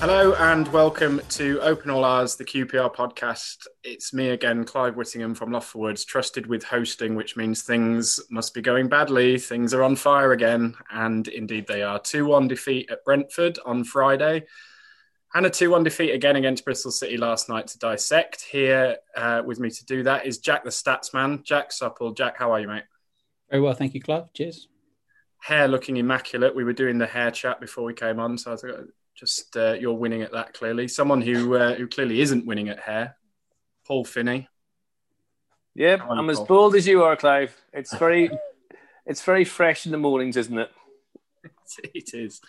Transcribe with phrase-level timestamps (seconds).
[0.00, 3.66] Hello and welcome to Open All Hours, the QPR podcast.
[3.82, 8.60] It's me again, Clive Whittingham from LoftforWords, trusted with hosting, which means things must be
[8.60, 9.38] going badly.
[9.38, 11.98] Things are on fire again, and indeed they are.
[11.98, 14.44] 2 1 defeat at Brentford on Friday,
[15.34, 18.42] and a 2 1 defeat again against Bristol City last night to dissect.
[18.42, 21.42] Here uh, with me to do that is Jack the Stats Man.
[21.44, 22.12] Jack Supple.
[22.12, 22.84] Jack, how are you, mate?
[23.50, 24.32] Very well, thank you, Clive.
[24.32, 24.68] Cheers.
[25.38, 26.54] Hair looking immaculate.
[26.54, 29.72] We were doing the hair chat before we came on, so I thought just uh,
[29.72, 30.88] you're winning at that clearly.
[30.88, 33.16] Someone who uh, who clearly isn't winning at hair,
[33.86, 34.48] Paul Finney.
[35.74, 36.46] Yep, How I'm as Paul?
[36.46, 37.54] bald as you are, Clive.
[37.72, 38.30] It's very,
[39.06, 40.70] it's very fresh in the mornings, isn't it?
[41.94, 42.40] it is.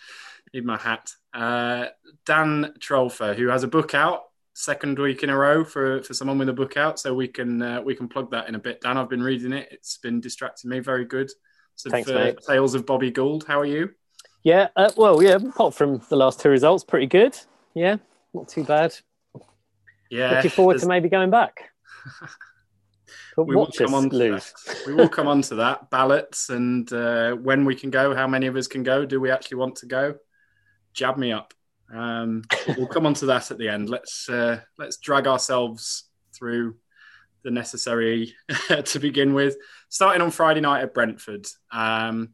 [0.54, 1.12] Need my hat.
[1.32, 1.86] Uh,
[2.26, 4.22] Dan Trolfer, who has a book out,
[4.54, 7.62] second week in a row for, for someone with a book out, so we can
[7.62, 8.80] uh, we can plug that in a bit.
[8.82, 9.68] Dan, I've been reading it.
[9.70, 10.80] It's been distracting me.
[10.80, 11.30] Very good.
[11.76, 12.38] So Thanks, for mate.
[12.46, 13.44] Tales of Bobby Gould.
[13.46, 13.90] How are you?
[14.42, 17.34] Yeah, uh, well, yeah, apart from the last two results, pretty good.
[17.74, 17.96] Yeah,
[18.34, 18.94] not too bad.
[20.10, 20.32] Yeah.
[20.36, 21.70] Looking forward there's- to maybe going back.
[23.36, 24.52] We will come on to lose.
[24.66, 24.82] that.
[24.86, 28.46] We will come on to that ballots and uh, when we can go, how many
[28.46, 29.06] of us can go?
[29.06, 30.14] Do we actually want to go?
[30.92, 31.54] Jab me up.
[31.92, 32.42] Um,
[32.76, 33.88] we'll come on to that at the end.
[33.88, 36.76] Let's uh, let's drag ourselves through
[37.44, 38.34] the necessary
[38.84, 39.56] to begin with.
[39.88, 42.30] Starting on Friday night at Brentford, um,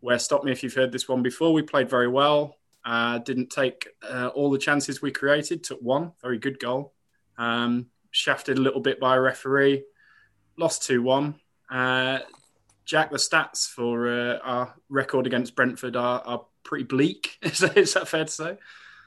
[0.00, 1.52] where stop me if you've heard this one before.
[1.52, 2.56] We played very well.
[2.84, 5.62] Uh, didn't take uh, all the chances we created.
[5.62, 6.94] Took one very good goal.
[7.36, 9.84] Um, shafted a little bit by a referee
[10.58, 11.34] lost 2 1.
[11.70, 12.18] Uh,
[12.84, 17.38] Jack, the stats for uh, our record against Brentford are, are pretty bleak.
[17.42, 18.58] Is that, is that fair to say?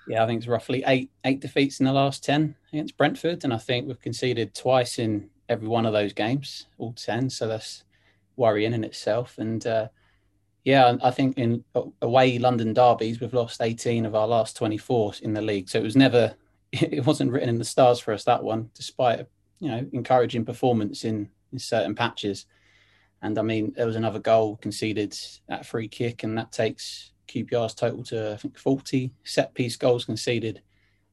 [0.08, 3.54] Yeah, I think it's roughly eight eight defeats in the last ten against Brentford, and
[3.54, 7.30] I think we've conceded twice in every one of those games, all ten.
[7.30, 7.84] So that's
[8.36, 9.38] worrying in itself.
[9.38, 9.90] And uh,
[10.64, 11.64] yeah, I think in
[12.02, 15.70] away London derbies, we've lost eighteen of our last twenty four in the league.
[15.70, 16.34] So it was never,
[16.72, 19.28] it wasn't written in the stars for us that one, despite
[19.60, 22.48] you know encouraging performance in in certain patches.
[23.22, 25.16] And I mean, there was another goal conceded
[25.48, 30.06] at free kick, and that takes QPR's total to I think 40 set piece goals
[30.06, 30.62] conceded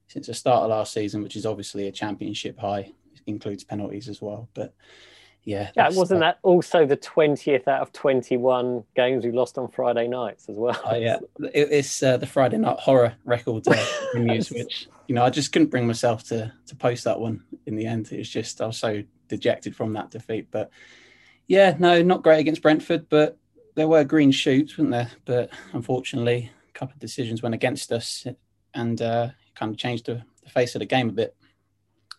[0.09, 2.93] since the start of last season, which is obviously a championship high.
[3.15, 4.49] It includes penalties as well.
[4.55, 4.75] But
[5.45, 10.09] yeah, Yeah, wasn't that also the 20th out of 21 games we lost on Friday
[10.09, 10.79] nights as well?
[10.85, 11.19] Oh, yeah,
[11.55, 15.53] it, it's uh, the Friday night horror record uh, continues, which you know I just
[15.53, 18.11] couldn't bring myself to to post that one in the end.
[18.13, 20.49] It was just I was so dejected from that defeat.
[20.51, 20.71] But
[21.47, 23.39] yeah, no, not great against Brentford, but
[23.79, 25.09] there were green shoots, weren't there?
[25.25, 28.27] But unfortunately, a couple of decisions went against us,
[28.75, 31.37] and uh, kind of changed the, the face of the game a bit.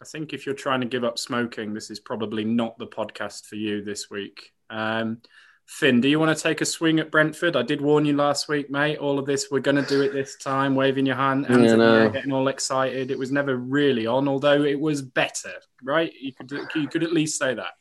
[0.01, 3.45] I think if you're trying to give up smoking, this is probably not the podcast
[3.45, 4.53] for you this week.
[4.69, 5.17] Um,
[5.65, 7.57] Finn, do you want to take a swing at Brentford?
[7.57, 8.97] I did warn you last week, mate.
[8.97, 11.75] All of this, we're going to do it this time, waving your hand, hands Yeah,
[11.75, 11.95] no.
[11.95, 13.11] air, getting all excited.
[13.11, 15.53] It was never really on, although it was better,
[15.83, 16.13] right?
[16.19, 17.73] You could you could at least say that.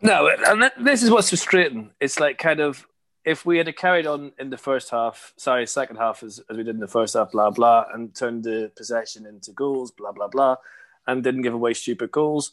[0.00, 1.90] No, and that, this is what's frustrating.
[2.00, 2.86] It's like kind of
[3.24, 6.62] if we had carried on in the first half, sorry, second half as, as we
[6.62, 10.28] did in the first half, blah blah, and turned the possession into goals, blah blah
[10.28, 10.56] blah,
[11.06, 12.52] and didn't give away stupid goals,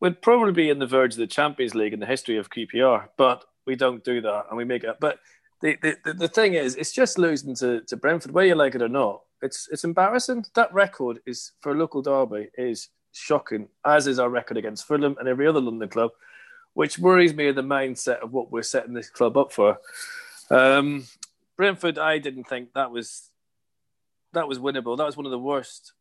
[0.00, 3.08] we'd probably be in the verge of the Champions League in the history of QPR.
[3.16, 4.96] But we don't do that, and we make it.
[5.00, 5.18] But
[5.60, 8.82] the the, the, thing is, it's just losing to, to Brentford, whether you like it
[8.82, 9.22] or not.
[9.42, 10.44] It's it's embarrassing.
[10.54, 15.16] That record is for a local derby is shocking, as is our record against Fulham
[15.18, 16.10] and every other London club
[16.74, 19.78] which worries me the mindset of what we're setting this club up for.
[20.50, 21.06] Um,
[21.56, 23.30] Brentford, I didn't think that was
[24.32, 24.96] that was winnable.
[24.96, 25.92] That was one of the worst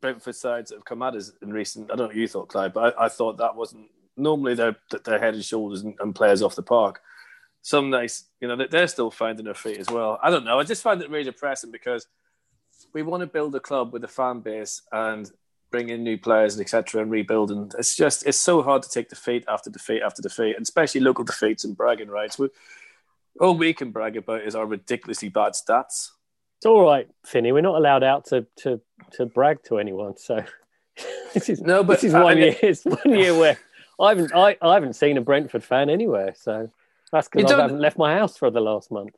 [0.00, 1.90] Brentford sides that have come at us in recent.
[1.90, 4.76] I don't know what you thought, Clive, but I, I thought that wasn't normally they're
[5.04, 7.00] they're head and shoulders and, and players off the park.
[7.62, 10.18] Some nice, you know, they're still finding their feet as well.
[10.22, 10.58] I don't know.
[10.58, 12.06] I just find it really depressing because
[12.94, 15.30] we want to build a club with a fan base and
[15.70, 17.02] bring in new players and etc.
[17.02, 17.50] and rebuild.
[17.50, 21.00] And it's just it's so hard to take defeat after defeat after defeat, and especially
[21.00, 22.38] local defeats and bragging rights.
[22.38, 22.48] We,
[23.40, 26.10] all we can brag about is our ridiculously bad stats.
[26.58, 27.52] It's all right, Finney.
[27.52, 28.80] We're not allowed out to, to,
[29.12, 30.16] to brag to anyone.
[30.18, 30.44] So
[31.32, 32.56] this is No, but this is one mean- year.
[32.62, 33.56] It's one year where
[33.98, 36.34] I haven't I, I haven't seen a Brentford fan anywhere.
[36.36, 36.70] So
[37.12, 39.14] that's because I haven't left my house for the last month.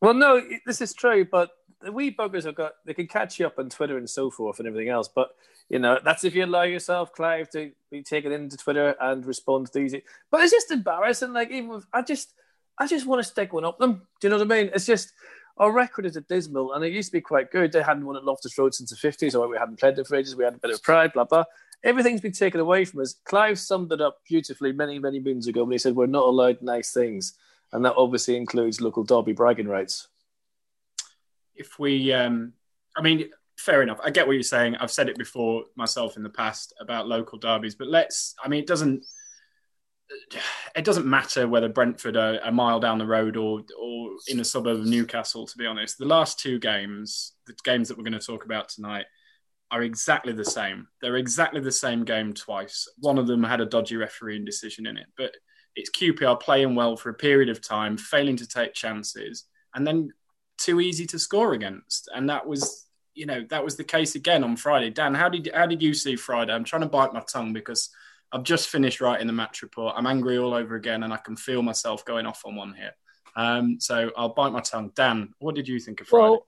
[0.00, 1.50] Well, no, this is true, but
[1.84, 4.58] the wee buggers have got they can catch you up on Twitter and so forth
[4.58, 5.08] and everything else.
[5.08, 5.34] But
[5.68, 9.68] you know, that's if you allow yourself, Clive, to be taken into Twitter and respond
[9.68, 9.94] to these.
[10.30, 11.32] But it's just embarrassing.
[11.32, 12.32] Like even with, I just
[12.78, 14.02] I just want to stick one up them.
[14.20, 14.70] Do you know what I mean?
[14.74, 15.12] It's just
[15.56, 17.72] our record is a dismal, and it used to be quite good.
[17.72, 20.16] They hadn't won at Loftus Road since the fifties, or we hadn't played there for
[20.16, 20.36] ages.
[20.36, 21.44] We had a bit of pride, blah blah.
[21.82, 23.14] Everything's been taken away from us.
[23.24, 26.60] Clive summed it up beautifully many many moons ago when he said we're not allowed
[26.60, 27.34] nice things,
[27.72, 30.08] and that obviously includes local derby bragging rights.
[31.54, 32.52] If we um
[32.96, 34.00] i mean fair enough.
[34.02, 34.76] I get what you're saying.
[34.76, 38.60] I've said it before myself in the past about local derbies but let's i mean
[38.60, 39.04] it doesn't
[40.76, 44.44] it doesn't matter whether brentford are a mile down the road or or in a
[44.44, 45.98] suburb of newcastle to be honest.
[45.98, 49.06] The last two games the games that we're going to talk about tonight
[49.70, 50.86] are exactly the same.
[51.00, 52.86] They're exactly the same game twice.
[52.98, 55.32] One of them had a dodgy refereeing decision in it but
[55.76, 60.08] it's qpr playing well for a period of time failing to take chances and then
[60.58, 64.44] too easy to score against, and that was you know that was the case again
[64.44, 64.90] on Friday.
[64.90, 66.52] Dan, how did how did you see Friday?
[66.52, 67.90] I'm trying to bite my tongue because
[68.32, 69.94] I've just finished writing the match report.
[69.96, 72.92] I'm angry all over again, and I can feel myself going off on one here.
[73.36, 74.92] Um, so I'll bite my tongue.
[74.94, 76.30] Dan, what did you think of Friday?
[76.30, 76.46] Well,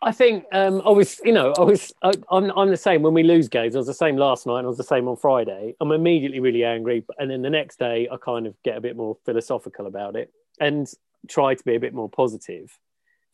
[0.00, 3.14] I think um, I was, you know, I was, I, I'm, I'm the same when
[3.14, 3.74] we lose games.
[3.74, 5.74] I was the same last night, and I was the same on Friday.
[5.80, 8.96] I'm immediately really angry, and then the next day, I kind of get a bit
[8.96, 10.88] more philosophical about it and
[11.26, 12.78] try to be a bit more positive.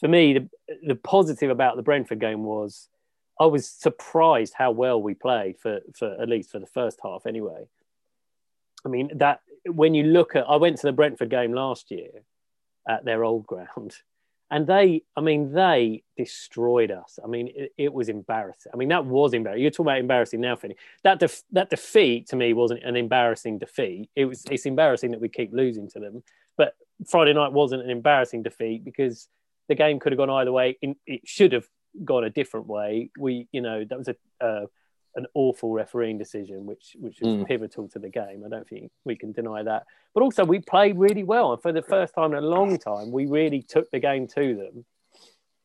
[0.01, 0.49] For me, the
[0.87, 2.89] the positive about the Brentford game was
[3.41, 7.27] I was surprised how well we played for for at least for the first half,
[7.27, 7.69] anyway.
[8.85, 12.11] I mean that when you look at, I went to the Brentford game last year
[12.89, 13.97] at their old ground,
[14.51, 17.19] and they, I mean, they destroyed us.
[17.23, 18.73] I mean, it, it was embarrassing.
[18.73, 19.63] I mean, that was embarrassing.
[19.63, 20.77] You're talking about embarrassing now, Finney.
[21.03, 24.11] That def- that defeat to me wasn't an embarrassing defeat.
[24.15, 24.45] It was.
[24.51, 26.23] It's embarrassing that we keep losing to them.
[26.57, 26.77] But
[27.09, 29.29] Friday night wasn't an embarrassing defeat because
[29.69, 30.79] the game could have gone either way.
[31.07, 31.67] It should have
[32.05, 33.11] gone a different way.
[33.19, 34.67] We, you know, that was a uh,
[35.17, 37.47] an awful refereeing decision, which which was Mm.
[37.47, 38.43] pivotal to the game.
[38.45, 39.85] I don't think we can deny that.
[40.13, 43.13] But also, we played really well, and for the first time in a long time,
[43.13, 44.85] we really took the game to them.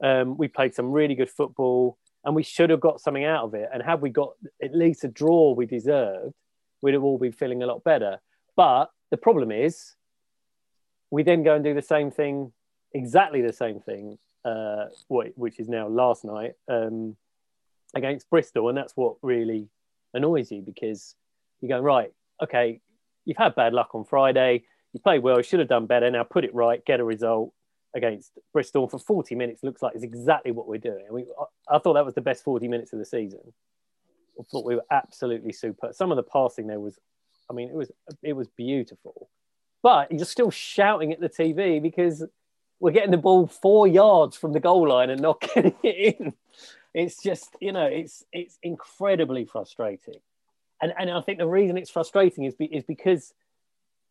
[0.02, 3.54] Um, we played some really good football, and we should have got something out of
[3.56, 3.70] it.
[3.74, 6.36] And had we got at least a draw we deserved,
[6.81, 8.20] we'd have all been feeling a lot better.
[8.56, 9.96] But the problem is,
[11.11, 12.51] we then go and do the same thing,
[12.94, 17.15] exactly the same thing, uh, which is now last night um,
[17.95, 19.69] against Bristol, and that's what really
[20.13, 21.15] annoys you because
[21.61, 22.11] you're going right,
[22.41, 22.79] okay,
[23.25, 24.63] you've had bad luck on Friday,
[24.94, 26.09] you played well, you should have done better.
[26.09, 27.53] Now put it right, get a result
[27.95, 29.63] against Bristol for 40 minutes.
[29.63, 31.06] Looks like it's exactly what we're doing.
[31.11, 33.41] Mean, I, I thought that was the best 40 minutes of the season.
[34.39, 35.91] I thought we were absolutely super.
[35.91, 36.97] Some of the passing there was,
[37.50, 37.91] I mean, it was
[38.23, 39.29] it was beautiful
[39.81, 42.24] but you're still shouting at the TV because
[42.80, 46.34] we're getting the ball four yards from the goal line and not getting it in.
[46.94, 50.20] It's just, you know, it's it's incredibly frustrating,
[50.81, 53.34] and and I think the reason it's frustrating is be, is because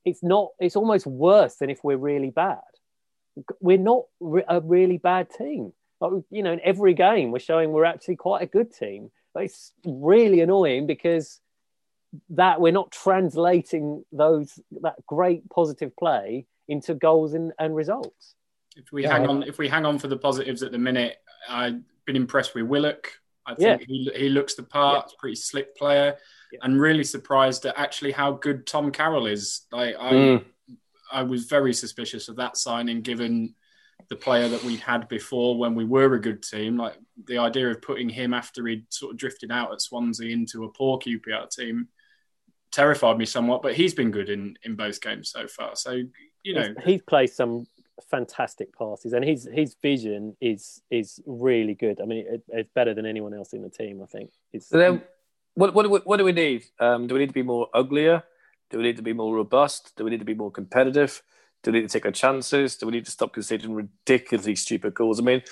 [0.04, 0.50] it's not.
[0.60, 2.60] It's almost worse than if we're really bad.
[3.60, 5.72] We're not re- a really bad team.
[6.00, 9.10] Like, you know, in every game we're showing we're actually quite a good team.
[9.34, 11.40] But it's really annoying because
[12.30, 18.34] that we're not translating those that great positive play into goals and, and results.
[18.76, 21.16] if we Yeah, hang on, if we hang on for the positives at the minute,
[21.48, 23.10] I've been impressed with Willock.
[23.46, 23.76] I Yeah.
[23.78, 26.16] think he, he looks the part, pretty slick player,
[26.52, 26.58] Yeah.
[26.62, 29.66] and really surprised at actually how good Tom Carroll is.
[29.72, 30.44] Like I, Mm.
[31.10, 33.54] I was very suspicious of that signing, given
[34.10, 36.76] the player that we'd had before when we were a good team.
[36.76, 40.64] Like the idea of putting him after he'd sort of drifted out at Swansea into
[40.64, 41.88] a poor QPR team
[42.70, 43.62] terrified me somewhat.
[43.62, 45.76] But he's been good in in both games so far.
[45.76, 46.02] So
[46.42, 47.66] you know, He's, he's played some
[48.10, 52.00] fantastic passes, and his his vision is is really good.
[52.00, 54.02] I mean, it, it's better than anyone else in the team.
[54.02, 54.30] I think.
[54.52, 55.02] It's, So then,
[55.54, 56.64] what what do we, what do we need?
[56.78, 58.22] Um, do we need to be more uglier?
[58.70, 59.96] Do we need to be more robust?
[59.96, 61.22] Do we need to be more competitive?
[61.62, 62.76] Do we need to take our chances?
[62.76, 65.18] Do we need to stop conceding ridiculously stupid goals?
[65.18, 65.42] I mean,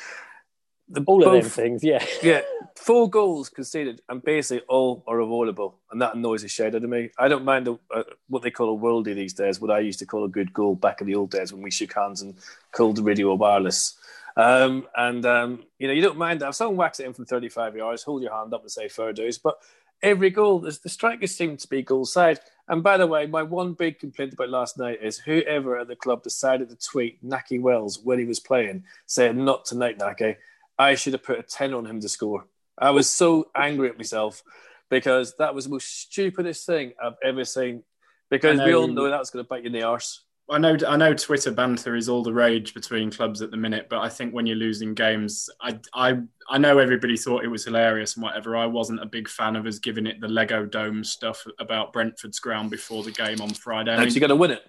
[0.88, 1.84] the, all of them both- things.
[1.84, 2.04] Yeah.
[2.22, 2.42] Yeah,
[2.74, 6.88] four goals conceded, and basically all are avoidable, and that annoys the shit out of
[6.88, 7.10] me.
[7.18, 9.98] I don't mind the, uh, what they call a worldie these days, what I used
[10.00, 12.34] to call a good goal back in the old days when we shook hands and
[12.72, 13.96] called the radio wireless.
[14.36, 17.24] Um, and um, you know, you don't mind that if someone whacks it in from
[17.24, 19.38] 35 yards, hold your hand up and say fair dues.
[19.38, 19.58] But
[20.02, 22.40] every goal, the the strikers seem to be goal side.
[22.68, 25.96] And by the way, my one big complaint about last night is whoever at the
[25.96, 30.36] club decided to tweet Nahki Wells when he was playing, saying not tonight, Nahki.
[30.78, 32.47] I should have put a 10 on him to score.
[32.78, 34.42] I was so angry at myself
[34.90, 37.83] because that was the most stupidest thing I've ever seen.
[38.30, 40.23] Because we all know- um, know that's going to bite you in the arse.
[40.49, 43.88] I know I know Twitter banter is all the rage between clubs at the minute,
[43.90, 47.64] but I think when you're losing games, I I I know everybody thought it was
[47.64, 48.56] hilarious and whatever.
[48.56, 52.38] I wasn't a big fan of us giving it the Lego Dome stuff about Brentford's
[52.38, 53.90] ground before the game on Friday.
[53.90, 54.62] I mean, Actually, got to win it.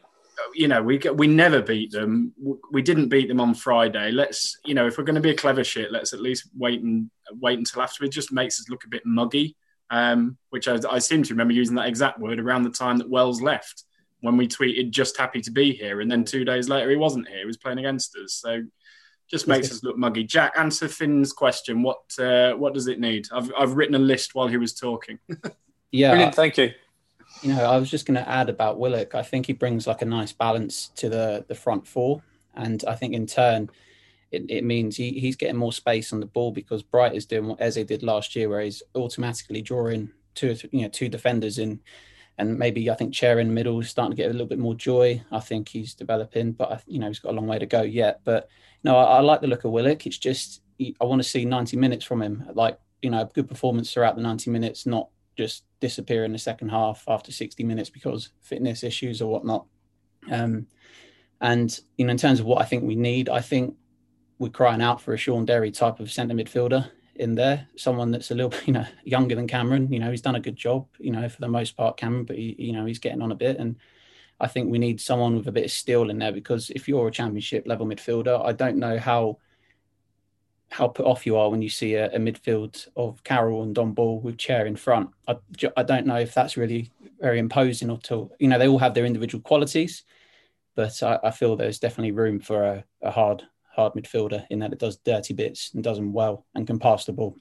[0.53, 2.33] You know, we we never beat them.
[2.71, 4.11] We didn't beat them on Friday.
[4.11, 6.81] Let's, you know, if we're going to be a clever shit, let's at least wait
[6.81, 8.03] and wait until after.
[8.03, 9.55] It just makes us look a bit muggy,
[9.89, 13.09] um, which I, I seem to remember using that exact word around the time that
[13.09, 13.83] Wells left
[14.21, 17.27] when we tweeted just happy to be here, and then two days later he wasn't
[17.27, 17.39] here.
[17.39, 18.33] He was playing against us.
[18.33, 18.63] So
[19.29, 20.23] just makes us look muggy.
[20.23, 21.83] Jack, answer Finn's question.
[21.83, 23.27] What uh, what does it need?
[23.31, 25.19] I've I've written a list while he was talking.
[25.91, 26.73] Yeah, Brilliant, thank you.
[27.41, 29.15] You know, I was just going to add about Willock.
[29.15, 32.21] I think he brings like a nice balance to the the front four,
[32.55, 33.69] and I think in turn,
[34.31, 37.47] it, it means he, he's getting more space on the ball because Bright is doing
[37.47, 41.79] what Eze did last year, where he's automatically drawing two, you know, two defenders in,
[42.37, 44.59] and maybe I think Chair in the middle is starting to get a little bit
[44.59, 45.21] more joy.
[45.31, 47.81] I think he's developing, but I, you know, he's got a long way to go
[47.81, 48.21] yet.
[48.23, 48.49] But
[48.83, 50.05] no, I, I like the look of Willock.
[50.05, 53.47] It's just I want to see ninety minutes from him, like you know, a good
[53.47, 57.89] performance throughout the ninety minutes, not just disappear in the second half after 60 minutes
[57.89, 59.65] because fitness issues or whatnot.
[60.31, 60.67] Um,
[61.39, 63.75] and you know, in terms of what I think we need, I think
[64.39, 68.31] we're crying out for a Shaun Derry type of centre midfielder in there, someone that's
[68.31, 69.91] a little, you know, younger than Cameron.
[69.91, 72.37] You know, he's done a good job, you know, for the most part, Cameron, but
[72.37, 73.57] he, you know, he's getting on a bit.
[73.57, 73.75] And
[74.39, 77.07] I think we need someone with a bit of steel in there because if you're
[77.07, 79.37] a championship level midfielder, I don't know how
[80.69, 83.93] how put off you are when you see a, a midfield of Carroll and Dom
[83.93, 85.09] Ball with Chair in front.
[85.27, 85.37] I,
[85.75, 88.93] I don't know if that's really very imposing or to you know they all have
[88.93, 90.03] their individual qualities,
[90.75, 93.43] but I, I feel there's definitely room for a, a hard
[93.73, 97.05] hard midfielder in that it does dirty bits and does them well and can pass
[97.05, 97.37] the ball.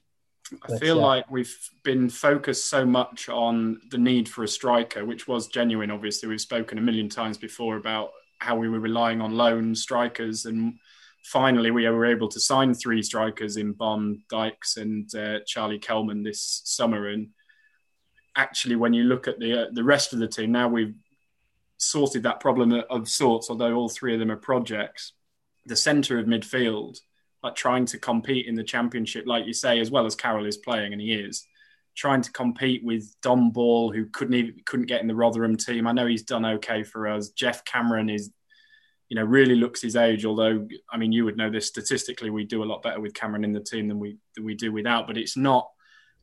[0.53, 4.47] I But, feel uh, like we've been focused so much on the need for a
[4.47, 5.91] striker, which was genuine.
[5.91, 10.45] Obviously, we've spoken a million times before about how we were relying on loan strikers,
[10.45, 10.75] and
[11.23, 16.23] finally we were able to sign three strikers in Bond, Dykes, and uh, Charlie Kelman
[16.23, 17.07] this summer.
[17.07, 17.29] And
[18.35, 20.95] actually, when you look at the uh, the rest of the team, now we've
[21.77, 23.49] sorted that problem of sorts.
[23.49, 25.13] Although all three of them are projects,
[25.65, 26.99] the centre of midfield
[27.43, 30.57] like trying to compete in the championship, like you say, as well as Carroll is
[30.57, 31.45] playing, and he is
[31.95, 35.87] trying to compete with Dom Ball, who couldn't even couldn't get in the Rotherham team.
[35.87, 37.29] I know he's done okay for us.
[37.29, 38.31] Geoff Cameron is,
[39.09, 40.25] you know, really looks his age.
[40.25, 43.43] Although, I mean, you would know this statistically, we do a lot better with Cameron
[43.43, 45.07] in the team than we than we do without.
[45.07, 45.69] But it's not.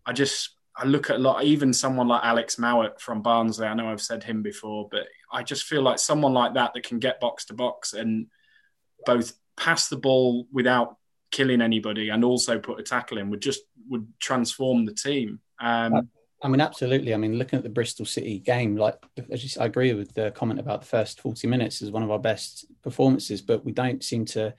[0.06, 3.66] I just I look at a lot, even someone like Alex Mowatt from Barnsley.
[3.66, 6.82] I know I've said him before, but I just feel like someone like that that
[6.82, 8.26] can get box to box and
[9.06, 10.96] both pass the ball without
[11.30, 15.40] killing anybody and also put a tackle in would just would transform the team.
[15.60, 16.08] Um,
[16.44, 17.14] I mean, absolutely.
[17.14, 20.60] I mean, looking at the Bristol City game, like I, I agree with the comment
[20.60, 24.26] about the first 40 minutes is one of our best performances, but we don't seem
[24.26, 24.54] to,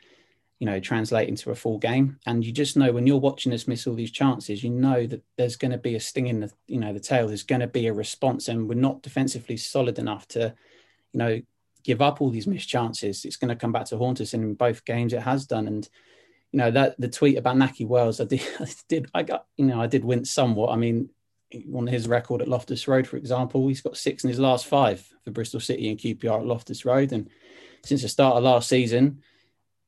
[0.57, 2.17] you know, translate into a full game.
[2.25, 5.21] And you just know when you're watching us miss all these chances, you know that
[5.37, 7.27] there's going to be a sting in the, you know, the tail.
[7.27, 10.55] There's going to be a response, and we're not defensively solid enough to,
[11.13, 11.41] you know,
[11.83, 13.25] give up all these missed chances.
[13.25, 15.67] It's going to come back to haunt us, and in both games it has done.
[15.67, 15.87] And
[16.51, 19.67] you know that the tweet about Nahki Wells, I did, I did, I got, you
[19.67, 20.71] know, I did wince somewhat.
[20.71, 21.09] I mean,
[21.75, 25.05] on his record at Loftus Road, for example, he's got six in his last five
[25.23, 27.29] for Bristol City and QPR at Loftus Road, and
[27.83, 29.21] since the start of last season,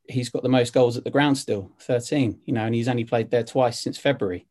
[0.08, 2.40] he's got the most goals at the ground still, thirteen.
[2.46, 4.46] You know, and he's only played there twice since February.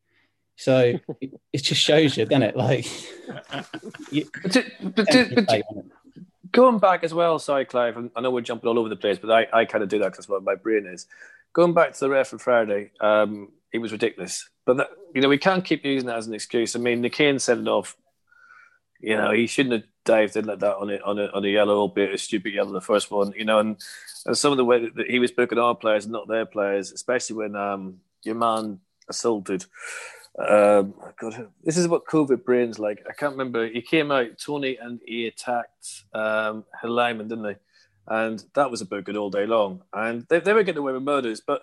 [0.56, 2.56] So it, it just shows you, doesn't it?
[2.56, 2.86] Like,
[4.10, 5.62] you, But, to- but, to- but to-
[6.52, 9.30] going back as well, sorry, Clive, I know we're jumping all over the place, but
[9.30, 11.06] I, I kind of do that because that's what my brain is.
[11.52, 14.48] Going back to the ref on Friday, um, he was ridiculous.
[14.64, 16.74] But, that, you know, we can't keep using that as an excuse.
[16.74, 17.96] I mean, Kane sent it off.
[19.00, 21.48] You know, he shouldn't have dived in like that on a, on a, on a
[21.48, 23.76] yellow, albeit a stupid yellow, the first one, you know, and,
[24.24, 26.92] and some of the way that he was booking our players and not their players,
[26.92, 29.66] especially when um, your man assaulted.
[30.38, 33.04] Um, God, this is what COVID brains like.
[33.08, 33.68] I can't remember.
[33.68, 37.56] He came out, Tony, and he attacked um, didn't they?
[38.08, 39.82] And that was a booking all day long.
[39.92, 41.42] And they, they were getting away with murders.
[41.46, 41.62] But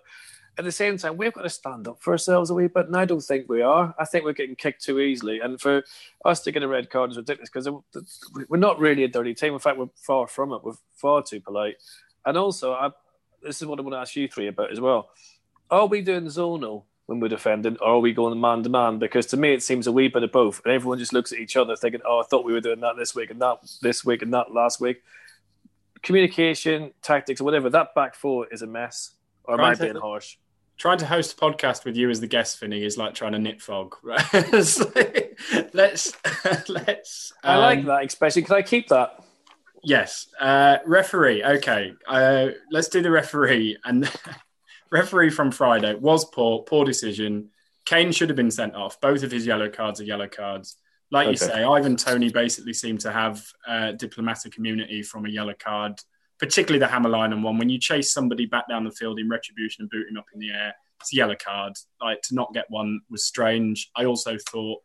[0.58, 2.88] at the same time, we've got to stand up for ourselves a wee bit.
[2.88, 3.94] And I don't think we are.
[3.98, 5.40] I think we're getting kicked too easily.
[5.40, 5.84] And for
[6.26, 7.70] us to get a red card is ridiculous because
[8.48, 9.54] we're not really a dirty team.
[9.54, 10.64] In fact, we're far from it.
[10.64, 11.78] We're far too polite.
[12.26, 12.92] And also, I,
[13.42, 15.10] this is what I want to ask you three about as well.
[15.72, 19.00] Are we doing zonal when we're defending, or are we going man to man?
[19.00, 21.40] Because to me, it seems a wee bit of both, and everyone just looks at
[21.40, 24.06] each other thinking, "Oh, I thought we were doing that this week and that this
[24.06, 25.02] week and that last week."
[26.02, 27.70] Communication, tactics, or whatever.
[27.70, 29.16] That back four is a mess.
[29.46, 30.38] Or am I being harsh?
[30.78, 33.40] Trying to host a podcast with you as the guest, Finny, is like trying to
[33.40, 33.96] knit fog.
[34.04, 34.34] Right?
[34.34, 35.40] Like,
[35.74, 36.14] let's
[36.70, 37.34] let's.
[37.44, 38.42] I like um, that, especially.
[38.44, 39.24] Can I keep that?
[39.84, 41.44] Yes, uh, referee.
[41.44, 43.78] Okay, uh, let's do the referee.
[43.84, 44.10] And
[44.92, 47.50] referee from Friday was poor, poor decision.
[47.86, 49.02] Kane should have been sent off.
[49.02, 50.78] Both of his yellow cards are yellow cards.
[51.12, 55.54] like you say, Ivan Toney basically seemed to have uh, diplomatic immunity from a yellow
[55.58, 56.00] card,
[56.40, 57.58] particularly the Hammerline and one.
[57.58, 60.40] When you chase somebody back down the field in retribution and boot him up in
[60.40, 61.74] the air, it's a yellow card.
[62.02, 63.90] Like to not get one was strange.
[63.96, 64.82] I also thought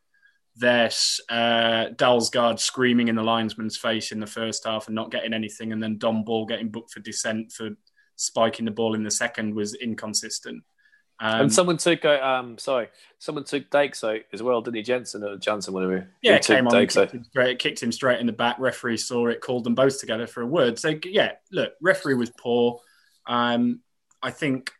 [0.56, 5.32] there's uh, Dalsgaard screaming in the linesman's face in the first half and not getting
[5.32, 7.70] anything, and then Dom Ball getting booked for dissent for
[8.16, 10.62] spiking the ball in the second was inconsistent.
[11.20, 14.82] Um, and someone took, uh, um, sorry, someone took Dykes out as well, didn't he?
[14.82, 16.08] Jensen or Jansen, whatever.
[16.22, 17.14] Yeah, He it took came on, Dykes kicked out.
[17.14, 18.56] him, straight, kicked him straight in the back.
[18.58, 20.78] Referee saw it, called them both together for a word.
[20.78, 22.80] So yeah, look, referee was poor.
[23.26, 23.80] Um,
[24.22, 24.72] I think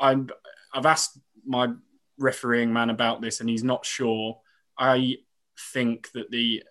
[0.00, 0.28] I'm.
[0.74, 1.68] I've asked my
[2.18, 4.40] refereeing man about this, and he's not sure.
[4.78, 5.16] I
[5.72, 6.64] think that the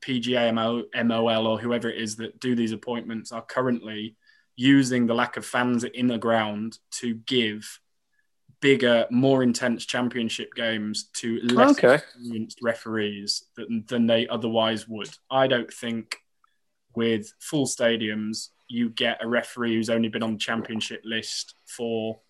[0.00, 4.16] PGA MO, MOL or whoever it is that do these appointments are currently
[4.56, 7.78] using the lack of fans in the ground to give
[8.60, 11.94] bigger, more intense championship games to less Okay.
[11.94, 15.10] experienced referees than, than they otherwise would.
[15.30, 16.16] I don't think
[16.94, 22.20] with full stadiums you get a referee who's only been on the championship list for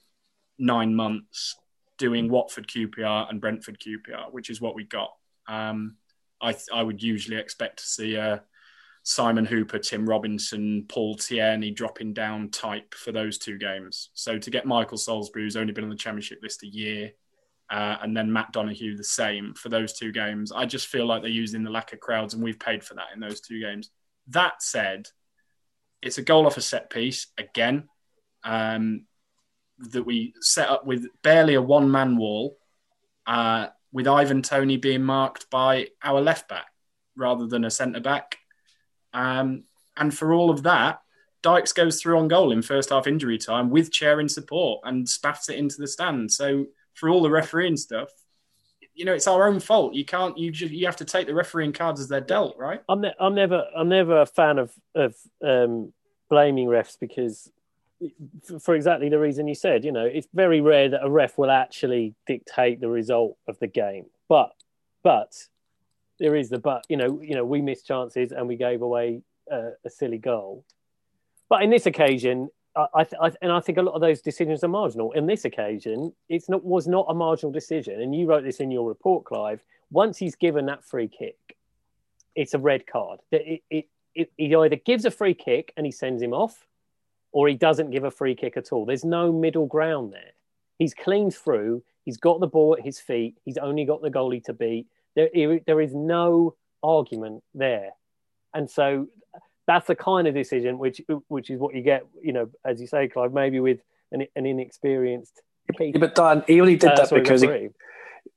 [0.59, 1.57] nine months
[1.97, 5.11] doing Watford QPR and Brentford QPR, which is what we got.
[5.49, 5.97] Um,
[6.41, 8.45] I, I would usually expect to see a
[9.09, 14.11] Simon Hooper, Tim Robinson, Paul Tierney dropping down type for those two games.
[14.13, 17.13] So to get Michael Salisbury, who's only been on the championship list a year,
[17.71, 21.23] uh, and then Matt Donohue the same for those two games, I just feel like
[21.23, 23.89] they're using the lack of crowds, and we've paid for that in those two games.
[24.27, 25.07] That said,
[26.03, 27.89] it's a goal off a set piece again
[28.45, 29.07] um,
[29.79, 32.59] that we set up with barely a one man wall,
[33.27, 36.67] uh, with Ivan Toney being marked by our left back
[37.17, 38.37] rather than a centre back.
[39.13, 39.65] Um,
[39.97, 41.01] and for all of that,
[41.43, 45.09] Dykes goes through on goal in first half injury time with chair in support and
[45.09, 46.33] spats it into the stand.
[46.33, 48.11] So for all the refereeing stuff,
[48.95, 49.95] you know, it's our own fault.
[49.95, 50.37] You can't.
[50.37, 52.83] You just, you have to take the refereeing cards as they're dealt, right?
[52.89, 55.93] I'm ne- I'm never I'm never a fan of of um,
[56.29, 57.49] blaming refs because
[58.61, 59.85] for exactly the reason you said.
[59.85, 63.69] You know, it's very rare that a ref will actually dictate the result of the
[63.69, 64.07] game.
[64.29, 64.51] But
[65.05, 65.33] but
[66.19, 66.85] there is the but.
[66.89, 70.65] You know, you know, we missed chances and we gave away uh, a silly goal.
[71.49, 74.63] But in this occasion, I, I, I and I think a lot of those decisions
[74.63, 75.13] are marginal.
[75.13, 78.71] In this occasion, it's not was not a marginal decision, and you wrote this in
[78.71, 79.65] your report, Clive.
[79.91, 81.57] Once he's given that free kick,
[82.35, 83.21] it's a red card.
[83.33, 86.67] It, it, it, he either gives a free kick and he sends him off,
[87.33, 88.85] or he doesn't give a free kick at all.
[88.85, 90.33] There's no middle ground there.
[90.79, 91.83] He's cleaned through.
[92.05, 93.37] He's got the ball at his feet.
[93.45, 94.87] He's only got the goalie to beat.
[95.19, 97.91] There, there is no argument there,
[98.55, 99.09] and so
[99.67, 102.07] that's the kind of decision which which is what you get.
[102.23, 103.81] You know, as you say, Clive, maybe with
[104.13, 105.43] an, an inexperienced.
[105.81, 107.69] Yeah, but Dan, he only did uh, that sorry, because he.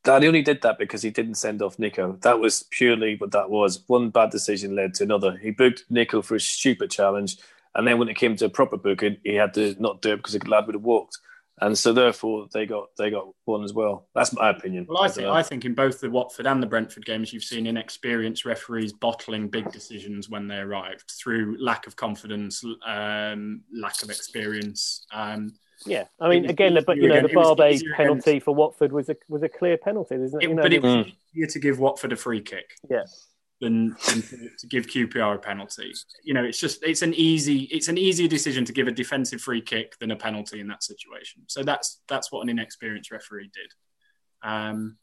[0.03, 2.17] Dan, he only did that because he didn't send off Nico.
[2.21, 3.83] That was purely what that was.
[3.85, 5.37] One bad decision led to another.
[5.37, 7.37] He booked Nico for a stupid challenge,
[7.75, 10.17] and then when it came to a proper booking, he had to not do it
[10.17, 11.19] because the lad would have walked,
[11.59, 14.07] and so therefore they got they got one as well.
[14.15, 14.85] That's my opinion.
[14.89, 15.33] Well, I don't think know.
[15.33, 19.47] I think in both the Watford and the Brentford games, you've seen inexperienced referees bottling
[19.49, 25.05] big decisions when they arrived through lack of confidence, um, lack of experience.
[25.11, 25.53] Um,
[25.85, 27.93] Yeah, I mean, was again, but you know, easier the again- it was Barbe easier
[27.95, 30.45] penalty for Watford was a was a clear penalty, isn't it?
[30.45, 31.13] it- You know, but it was Mm.
[31.33, 33.03] easier to give Watford a free kick yeah,
[33.61, 34.23] than, than
[34.59, 35.93] to, give QPR a penalty.
[36.23, 39.39] You know, it's just it's an easy it's an easier decision to give a defensive
[39.39, 41.43] free kick than a penalty in that situation.
[41.47, 44.49] So that's that's what an inexperienced referee did.
[44.49, 44.97] Um,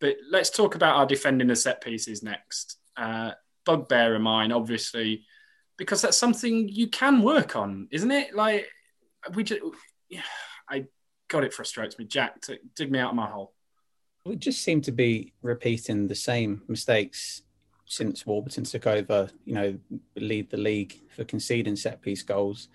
[0.00, 2.76] but let's talk about our defending the set pieces next.
[2.96, 3.30] Uh,
[3.64, 5.24] bugbear of mine, obviously,
[5.78, 8.34] because that's something you can work on, isn't it?
[8.34, 8.66] Like
[9.34, 9.62] we just,
[10.10, 10.22] yeah,
[10.68, 10.86] I
[11.28, 12.04] God, it frustrates me.
[12.04, 13.52] Jack, to dig me out of my hole.
[14.24, 17.42] We just seem to be repeating the same mistakes
[17.86, 19.30] since Warburton took over.
[19.44, 19.78] You know,
[20.16, 22.68] lead the league for conceding set piece goals.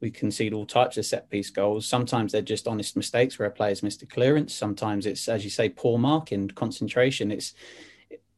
[0.00, 1.86] We concede all types of set piece goals.
[1.86, 4.54] Sometimes they're just honest mistakes where a player's missed a clearance.
[4.54, 7.30] Sometimes it's, as you say, poor marking, concentration.
[7.30, 7.54] It's,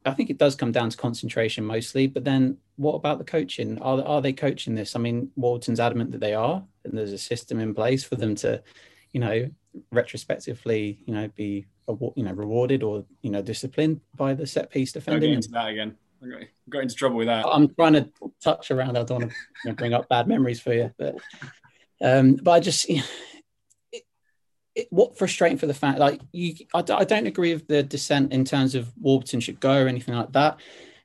[0.05, 2.07] I think it does come down to concentration mostly.
[2.07, 3.81] But then, what about the coaching?
[3.83, 4.95] Are are they coaching this?
[4.95, 8.35] I mean, Warburton's adamant that they are, and there's a system in place for them
[8.37, 8.63] to,
[9.13, 9.51] you know,
[9.91, 11.67] retrospectively, you know, be
[12.17, 15.35] you know rewarded or you know disciplined by the set piece Don't get defending.
[15.35, 15.97] into that again.
[16.35, 17.47] I got, into trouble with that.
[17.47, 18.11] I'm trying to
[18.43, 18.97] touch around.
[18.97, 21.17] I don't want to you know, bring up bad memories for you, but
[22.03, 23.05] um, but I just it,
[24.75, 26.55] it, what frustrating for the fact like you.
[26.75, 30.33] I don't agree with the dissent in terms of Warburton should go or anything like
[30.33, 30.61] that,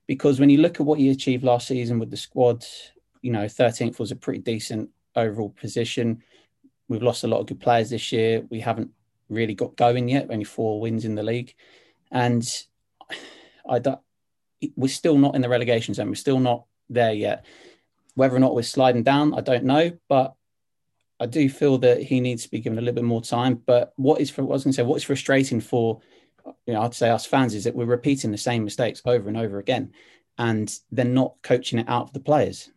[0.08, 2.66] because when you look at what you achieved last season with the squad,
[3.22, 6.22] you know, 13th was a pretty decent overall position.
[6.88, 8.44] We've lost a lot of good players this year.
[8.50, 8.92] We haven't
[9.30, 10.28] really got going yet.
[10.30, 11.54] Only four wins in the league,
[12.12, 12.46] and
[13.70, 14.00] I don't.
[14.76, 16.10] We're still not in the relegation zone.
[16.10, 17.46] We're still not there yet.
[18.16, 20.34] Whether or not we're sliding down, I don't know, but
[21.20, 23.62] I do feel that he needs to be given a little bit more time.
[23.66, 26.02] But what is for, I was going to say, what's frustrating for,
[26.66, 29.38] you know, I'd say us fans is that we're repeating the same mistakes over and
[29.38, 29.94] over again,
[30.38, 32.70] and they're not coaching it out for the players.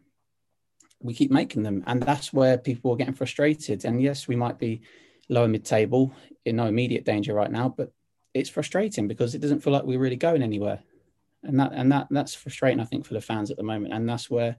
[1.03, 3.85] We keep making them, and that's where people are getting frustrated.
[3.85, 4.83] And yes, we might be
[5.29, 7.93] lower mid-table in no immediate danger right now, but
[8.35, 10.81] it's frustrating because it doesn't feel like we're really going anywhere,
[11.45, 14.09] and that and that that's frustrating, I think, for the fans at the moment, and
[14.09, 14.57] that's where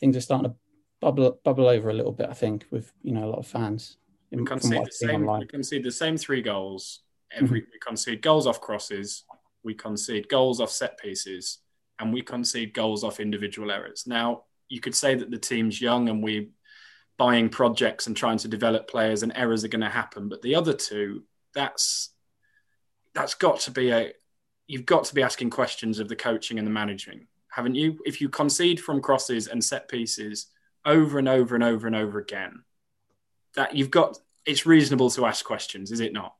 [0.00, 0.56] things are starting to
[1.00, 2.28] bubble bubble over a little bit.
[2.28, 3.98] I think with you know a lot of fans.
[4.30, 5.14] We from concede the same.
[5.14, 5.40] online.
[5.40, 7.00] We concede the same three goals.
[7.32, 7.70] Every mm-hmm.
[7.72, 9.24] we concede goals off crosses.
[9.62, 11.58] We concede goals off set pieces,
[11.98, 14.04] and we concede goals off individual errors.
[14.06, 16.50] Now you could say that the team's young and we
[17.16, 20.28] buying projects and trying to develop players, and errors are going to happen.
[20.28, 22.10] But the other two, that's
[23.14, 24.12] that's got to be a.
[24.66, 27.98] You've got to be asking questions of the coaching and the managing, haven't you?
[28.06, 30.46] If you concede from crosses and set pieces
[30.86, 32.62] over and over and over and over again,
[33.56, 36.34] that you've got it's reasonable to ask questions, is it not?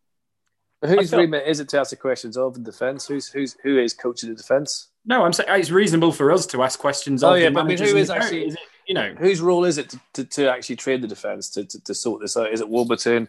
[0.82, 3.06] Whose I feel- remit is it to ask the questions of the defence?
[3.06, 4.88] Who's who's who is coaching the defence?
[5.06, 7.22] No, I'm saying it's reasonable for us to ask questions.
[7.22, 8.60] Oh, of yeah, the but I mean, managers who and is the actually- Is it,
[8.88, 9.14] you know?
[9.18, 12.20] Whose role is it to, to, to actually train the defence to, to, to sort
[12.22, 12.52] this out?
[12.52, 13.28] Is it Warburton?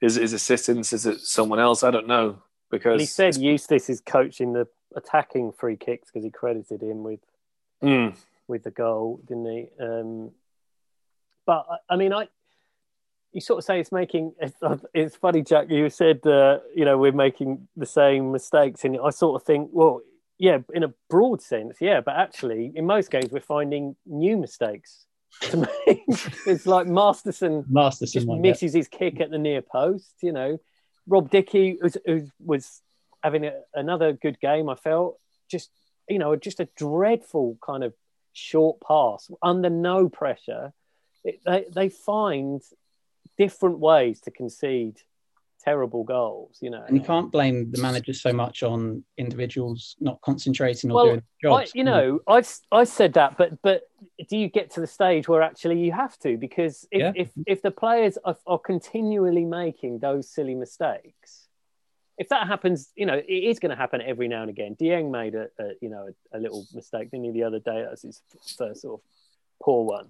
[0.00, 0.92] Is it his assistants?
[0.92, 1.82] Is it someone else?
[1.84, 2.38] I don't know
[2.70, 7.02] because And he said Eustace is coaching the attacking free kicks because he credited him
[7.02, 7.20] with
[7.82, 8.16] Mm.
[8.48, 9.68] with the goal, didn't he?
[9.80, 10.32] Um,
[11.46, 12.28] but I- I mean, I
[13.32, 14.34] you sort of say it's making.
[14.40, 14.56] It's,
[14.94, 15.70] it's funny, Jack.
[15.70, 19.68] You said uh, you know we're making the same mistakes, and I sort of think,
[19.72, 20.00] well,
[20.38, 25.04] yeah, in a broad sense, yeah, but actually, in most games, we're finding new mistakes
[25.42, 26.02] to make.
[26.46, 28.50] it's like Masterson Masterson just one, yeah.
[28.50, 30.14] misses his kick at the near post.
[30.22, 30.58] You know,
[31.08, 31.96] Rob Dickie was,
[32.38, 32.82] was
[33.22, 34.68] having a, another good game.
[34.68, 35.18] I felt
[35.50, 35.70] just
[36.08, 37.94] you know just a dreadful kind of
[38.32, 40.72] short pass under no pressure.
[41.24, 42.62] It, they they find
[43.36, 45.00] different ways to concede
[45.68, 46.58] terrible goals.
[46.60, 50.94] You know, And you can't blame the managers so much on individuals not concentrating or
[50.94, 51.72] Well, doing their I, jobs.
[51.74, 52.42] you know, I
[52.80, 53.82] I said that, but but
[54.28, 56.30] do you get to the stage where actually you have to?
[56.36, 57.12] Because if Yeah.
[57.22, 61.30] if, if the players are, are continually making those silly mistakes,
[62.22, 64.74] if that happens, you know, it is going to happen every now and again.
[64.80, 67.78] Dieng made a, a you know a, a little mistake, didn't he, the other day?
[67.82, 68.22] That was his
[68.56, 69.00] first sort of
[69.62, 70.06] poor one.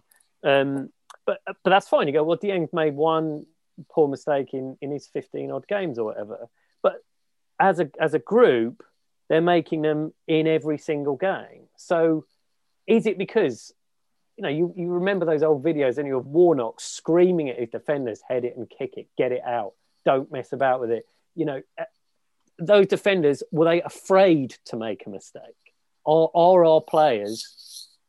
[0.53, 0.91] Um,
[1.27, 2.07] but but that's fine.
[2.07, 3.45] You go, well, Dieng made one
[3.91, 6.49] poor mistake in in his fifteen odd games or whatever.
[6.83, 7.03] But
[7.59, 8.83] as a as a group,
[9.29, 11.69] they're making them in every single game.
[11.77, 12.25] So
[12.87, 13.73] is it because
[14.37, 17.71] you know you, you remember those old videos and you of Warnock screaming at his
[17.71, 19.73] defenders, head it and kick it, get it out,
[20.05, 21.07] don't mess about with it.
[21.35, 21.85] You know, uh,
[22.59, 25.43] those defenders were they afraid to make a mistake?
[26.07, 27.58] Are are our players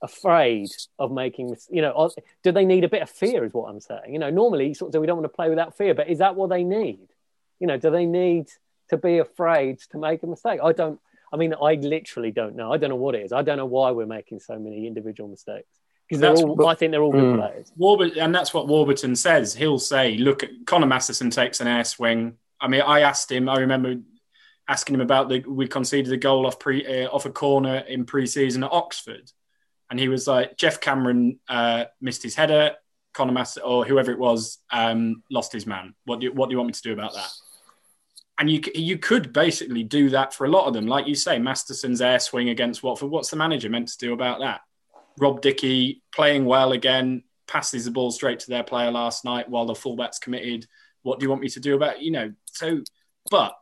[0.01, 2.09] afraid of making you know
[2.43, 4.93] do they need a bit of fear is what i'm saying you know normally sort
[4.95, 7.07] of we don't want to play without fear but is that what they need
[7.59, 8.47] you know do they need
[8.89, 10.99] to be afraid to make a mistake i don't
[11.33, 13.65] i mean i literally don't know i don't know what it is i don't know
[13.65, 15.67] why we're making so many individual mistakes
[16.07, 17.37] because they're That's- all i think they're all good Mm.
[17.37, 19.53] players Warburton, and that's what Warburton says.
[19.53, 23.47] He'll say, "Look, at Conor Masterson takes an air swing." I mean, I asked him.
[23.47, 23.95] I remember
[24.67, 28.05] asking him about the we conceded a goal off pre uh, off a corner in
[28.05, 29.31] pre-season at Oxford,
[29.89, 32.75] and he was like, "Geoff Cameron uh, missed his header.
[33.13, 35.95] Conor Masterson or whoever it was um, lost his man.
[36.05, 37.31] What do you, what do you want me to do about that?"
[38.37, 41.39] And you you could basically do that for a lot of them, like you say,
[41.39, 43.09] Masterson's air swing against Watford.
[43.09, 44.61] What's the manager meant to do about that?
[45.19, 49.65] Rob Dickie playing well again, passes the ball straight to their player last night while
[49.65, 50.67] the fullback's committed.
[51.01, 52.33] What do you want me to do about you know?
[52.45, 52.81] So,
[53.29, 53.53] but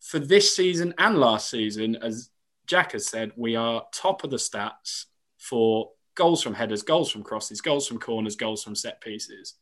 [0.00, 2.30] for this season and last season, as
[2.66, 5.06] Jack has said, we are top of the stats
[5.40, 9.54] for goals from headers, goals from crosses, goals from corners, goals from set pieces.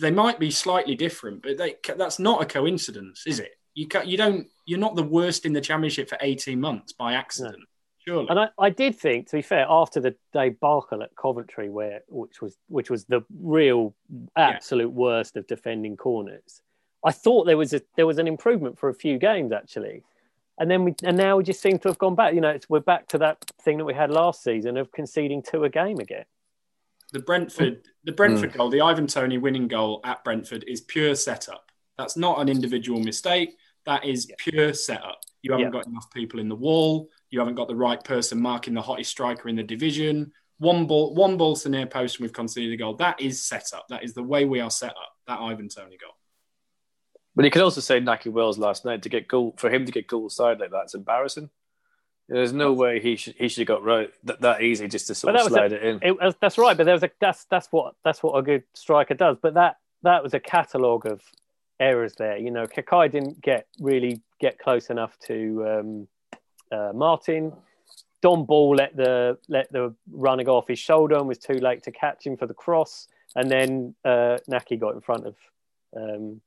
[0.00, 3.52] They might be slightly different, but they, that's not a coincidence, is it?
[3.74, 7.62] You you don't you're not the worst in the championship for 18 months by accident.
[8.06, 8.26] Surely.
[8.30, 12.40] And I, I did think, to be fair, after the debacle at Coventry, where which
[12.40, 13.94] was which was the real
[14.36, 16.62] absolute worst of defending corners,
[17.04, 20.04] I thought there was a there was an improvement for a few games actually,
[20.58, 22.34] and then we and now we just seem to have gone back.
[22.34, 25.42] You know, it's, we're back to that thing that we had last season of conceding
[25.42, 26.24] two a game again.
[27.12, 28.56] The Brentford, the Brentford mm.
[28.56, 31.70] goal, the Ivan Toney winning goal at Brentford is pure setup.
[31.96, 33.56] That's not an individual mistake.
[33.86, 35.20] That is pure setup.
[35.42, 35.72] You haven't Yeah.
[35.72, 37.08] got enough people in the wall.
[37.30, 40.32] You haven't got the right person marking the hottest striker in the division.
[40.58, 42.94] One ball, one ball to near post, and we've conceded a goal.
[42.96, 43.86] That is setup.
[43.88, 45.12] That is the way we are set up.
[45.26, 46.17] That Ivan Toney goal.
[47.38, 49.92] But you could also say Nahki Wells last night to get goal for him to
[49.92, 51.50] get goal side like that's embarrassing.
[52.28, 55.14] There's no way he should he should have got right that, that easy just to
[55.14, 56.00] sort of slide a- it in.
[56.02, 59.14] It, that's right, but there was a that's that's what that's what a good striker
[59.14, 59.36] does.
[59.40, 61.22] But that that was a catalogue of
[61.78, 62.36] errors there.
[62.38, 66.08] You know, Kakay didn't get really get close enough to um,
[66.72, 67.52] uh, Martin.
[68.20, 71.84] Dom Ball let the let the runner go off his shoulder and was too late
[71.84, 73.06] to catch him for the cross.
[73.36, 75.36] And then uh, Nahki got in front of
[75.96, 76.40] um,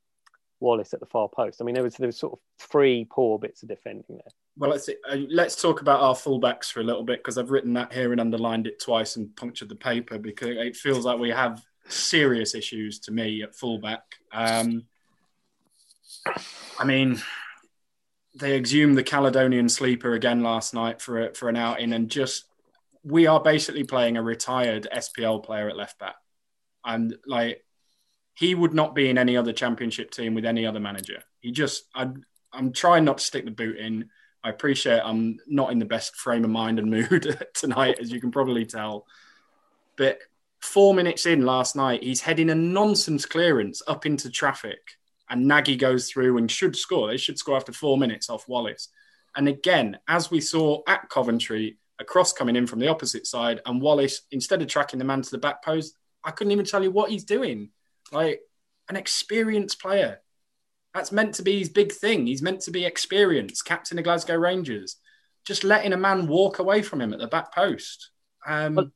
[0.62, 1.60] Wallace at the far post.
[1.60, 4.32] I mean, there was there was sort of three poor bits of defending there.
[4.56, 7.74] Well, let's uh, let's talk about our fullbacks for a little bit because I've written
[7.74, 11.30] that here and underlined it twice and punctured the paper because it feels like we
[11.30, 14.02] have serious issues to me at fullback.
[14.32, 14.84] Um,
[16.78, 17.20] I mean,
[18.38, 22.44] they exhumed the Caledonian sleeper again last night for a, for an outing, and just
[23.02, 26.16] we are basically playing a retired SPL player at left back,
[26.84, 27.64] and like
[28.34, 31.22] he would not be in any other championship team with any other manager.
[31.40, 32.08] He just, I,
[32.52, 34.08] I'm trying not to stick the boot in.
[34.44, 38.20] I appreciate I'm not in the best frame of mind and mood tonight, as you
[38.20, 39.06] can probably tell.
[39.96, 40.18] But
[40.60, 44.96] four minutes in last night, he's heading a nonsense clearance up into traffic,
[45.28, 47.08] and Nagy goes through and should score.
[47.08, 48.88] They should score after four minutes off Wallace.
[49.36, 53.60] And again, as we saw at Coventry, a cross coming in from the opposite side,
[53.66, 56.82] and Wallace, instead of tracking the man to the back post, I couldn't even tell
[56.82, 57.70] you what he's doing.
[58.12, 58.40] Like
[58.88, 60.20] an experienced player.
[60.94, 62.26] That's meant to be his big thing.
[62.26, 64.96] He's meant to be experienced, captain of Glasgow Rangers.
[65.46, 68.10] Just letting a man walk away from him at the back post.
[68.46, 68.90] Um, But-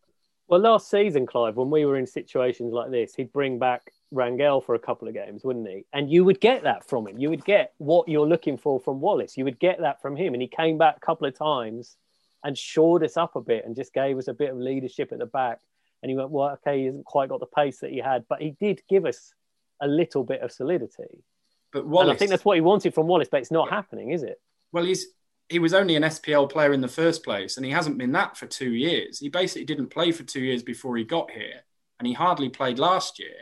[0.49, 4.63] Well, last season, Clive, when we were in situations like this, he'd bring back Rangel
[4.63, 5.85] for a couple of games, wouldn't he?
[5.93, 7.19] And you would get that from him.
[7.19, 9.37] You would get what you're looking for from Wallace.
[9.37, 10.35] You would get that from him.
[10.35, 11.97] And he came back a couple of times
[12.45, 15.19] and shored us up a bit and just gave us a bit of leadership at
[15.19, 15.59] the back.
[16.07, 18.41] And he went, well, okay, he hasn't quite got the pace that he had, but
[18.41, 19.35] he did give us
[19.81, 21.25] a little bit of solidity.
[21.73, 24.13] but Wallace, And I think that's what he wanted from Wallace, but it's not happening,
[24.13, 24.41] is it?
[24.71, 25.05] well, he's
[25.49, 28.37] he was only an SPL player in the first place, and he hasn't been that
[28.37, 29.19] for two years.
[29.19, 31.65] He basically didn't play for two years before he got here,
[31.99, 33.35] and he hardly played last year.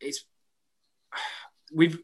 [0.00, 0.24] It's
[1.74, 1.98] we've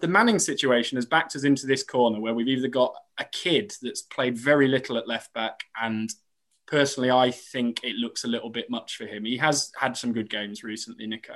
[0.00, 3.74] the Manning situation has backed us into this corner where we've either got a kid
[3.82, 6.10] that's played very little at left back, and
[6.70, 9.24] personally, I think it looks a little bit much for him.
[9.24, 11.34] He has had some good games recently, Nico.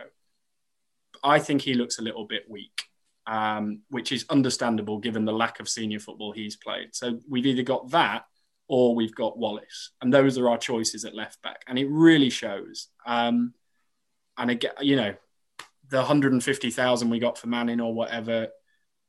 [1.22, 2.84] I think he looks a little bit weak
[3.26, 6.94] um, which is understandable given the lack of senior football he's played.
[6.94, 8.24] So we've either got that
[8.68, 12.30] or we've got Wallace, and those are our choices at left back, and it really
[12.30, 12.88] shows.
[13.06, 13.52] Um,
[14.38, 15.14] and again, you know,
[15.90, 18.48] the 150,000 we got for Manning or whatever,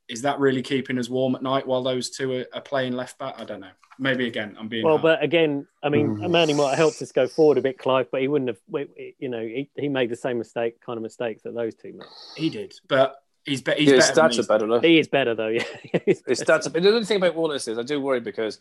[0.08, 3.18] is that really keeping us warm at night while those two are, are playing left
[3.18, 3.34] back?
[3.38, 3.70] I don't know.
[3.98, 5.02] Maybe again, I'm being Well, hard.
[5.18, 6.30] but again, I mean, Mm.
[6.30, 8.86] Manny might have helped us go forward a bit, Clive, but he wouldn't have.
[9.18, 12.06] You know, he, he made the same mistake, kind of mistakes that those two made.
[12.36, 13.16] he did, but
[13.46, 14.14] he's, be- he's Yeah, his better.
[14.20, 14.66] than stats are better.
[14.66, 14.80] though.
[14.80, 15.48] He is better though.
[15.48, 15.64] Yeah,
[16.04, 16.70] His stats.
[16.70, 18.58] But the other thing about Wallace is I do worry because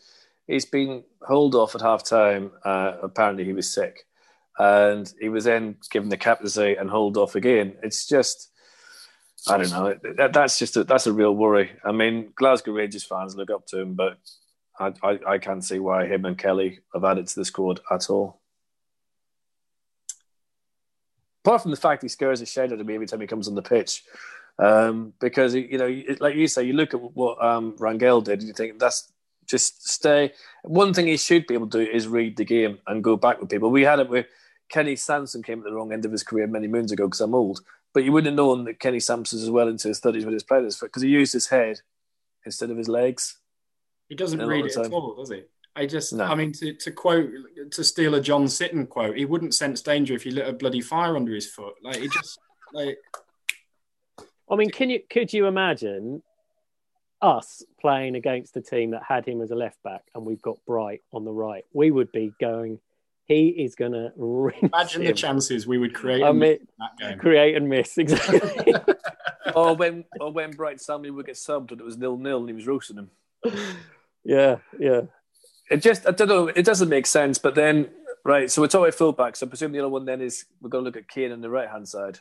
[0.47, 2.51] he's been holed off at half time.
[2.63, 4.05] Uh, apparently, he was sick,
[4.57, 7.75] and he was then given the captaincy and holed off again.
[7.83, 8.51] It's just.
[9.47, 10.13] I don't know.
[10.17, 11.71] That, that's just a, that's a real worry.
[11.83, 14.17] I mean, Glasgow Rangers fans look up to him, but
[14.79, 18.09] I, I, I can't see why him and Kelly have added to the squad at
[18.09, 18.39] all.
[21.43, 23.47] Apart from the fact he scares the shit out of me every time he comes
[23.47, 24.03] on the pitch,
[24.57, 28.47] um, because you know, like you say, you look at what um, Rangel did, and
[28.47, 29.11] you think that's
[29.45, 30.33] just stay.
[30.63, 33.39] One thing he should be able to do is read the game and go back
[33.39, 33.69] with people.
[33.69, 34.25] We had it with
[34.69, 37.35] Kenny Sansom came at the wrong end of his career many moons ago because I'm
[37.35, 37.61] old,
[37.95, 40.43] but you wouldn't have known that Kenny Sansom is well into his thirties with his
[40.43, 41.79] was playing this because he used his head
[42.45, 43.39] instead of his legs.
[44.09, 45.43] He doesn't read it at all, does he?
[45.77, 46.25] I just, No.
[46.25, 47.29] I mean, to, to quote,
[47.71, 50.81] to steal a John Sitton quote, he wouldn't sense danger if you lit a bloody
[50.81, 51.75] fire under his foot.
[51.81, 52.37] Like, he just,
[52.73, 52.97] like,
[54.51, 56.21] I mean, can you could you imagine
[57.21, 60.57] us playing against a team that had him as a left back and we've got
[60.67, 61.63] Bright on the right?
[61.73, 62.79] We would be going.
[63.27, 64.11] He is going to
[64.61, 67.17] imagine the chances we would create I in mean, that game.
[67.19, 68.73] create and miss exactly.
[69.55, 72.49] or when or when Bright Samley would get subbed and it was nil nil and
[72.49, 73.09] he was roasting him.
[74.23, 75.01] yeah, yeah.
[75.71, 76.47] It just I don't know.
[76.47, 77.37] It doesn't make sense.
[77.39, 77.89] But then
[78.23, 79.41] right, so we're talking about fullbacks.
[79.41, 81.49] I presume the other one then is we're going to look at Kane on the
[81.49, 82.19] right hand side.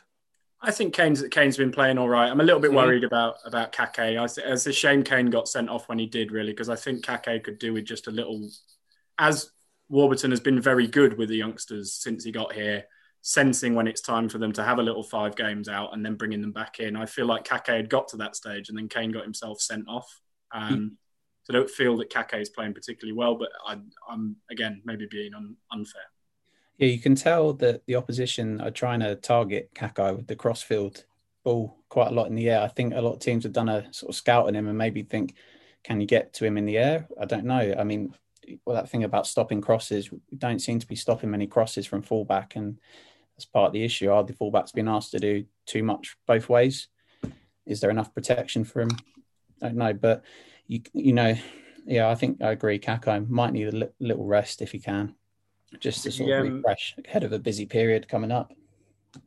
[0.61, 2.29] I think Kane's Kane's been playing all right.
[2.31, 2.75] I'm a little bit Mhm.
[2.77, 3.99] worried about about Kake.
[4.17, 7.05] I, it's a shame Kane got sent off when he did, really, because I think
[7.05, 8.49] Kake could do with just a little.
[9.19, 9.51] As
[9.89, 12.85] Warburton has been very good with the youngsters since he got here,
[13.21, 16.15] sensing when it's time for them to have a little five games out and then
[16.15, 16.95] bringing them back in.
[16.95, 19.87] I feel like Kake had got to that stage and then Kane got himself sent
[19.87, 20.21] off.
[20.51, 20.97] Um,
[21.43, 23.77] so I don't feel that Kake is playing particularly well, but I,
[24.09, 26.01] I'm again maybe being un, unfair.
[26.77, 31.05] Yeah, you can tell that the opposition are trying to target Kakay with the crossfield
[31.43, 32.61] ball quite a lot in the air.
[32.61, 34.77] I think a lot of teams have done a sort of scout on him and
[34.77, 35.35] maybe think,
[35.83, 37.07] can you get to him in the air?
[37.21, 37.75] I don't know.
[37.77, 38.13] I mean,
[38.65, 40.11] well, that thing about stopping crosses.
[40.11, 42.79] We don't seem to be stopping many crosses from fullback, and
[43.35, 44.09] that's part of the issue.
[44.09, 46.87] Are the fullbacks being asked to do too much both ways?
[47.65, 48.89] Is there enough protection for him?
[49.61, 50.23] I don't know, but
[50.67, 51.35] you you know,
[51.85, 52.79] yeah, I think I agree.
[52.79, 55.15] Kako might need a li- little rest if he can,
[55.79, 58.53] just to sort of um, refresh ahead of a busy period coming up.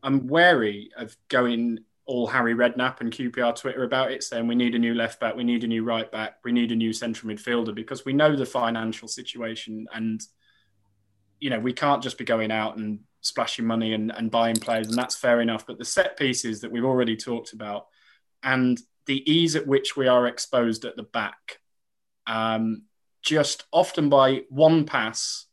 [0.03, 1.79] I'm wary of going
[2.09, 5.37] all Harry Redknapp and QPR Twitter about it, saying we need a new left back,
[5.37, 8.35] we need a new right back, we need a new central midfielder because we know
[8.35, 10.23] the financial situation and
[11.39, 14.89] you know we can't just be going out and splashing money and, and buying players,
[14.89, 15.67] and that's fair enough.
[15.67, 17.87] But the set pieces that we've already talked about
[18.43, 21.61] and the ease at which we are exposed at the back,
[22.27, 22.85] um,
[23.23, 25.45] just often by one pass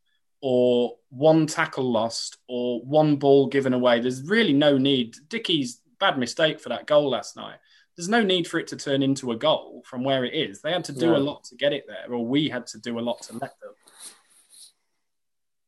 [0.41, 3.99] or one tackle lost or one ball given away.
[3.99, 5.15] There's really no need.
[5.27, 7.57] Dickie's bad mistake for that goal last night.
[7.95, 10.61] There's no need for it to turn into a goal from where it is.
[10.61, 11.15] They had to do No.
[11.15, 13.59] a lot to get it there, or we had to do a lot to let
[13.61, 13.71] them.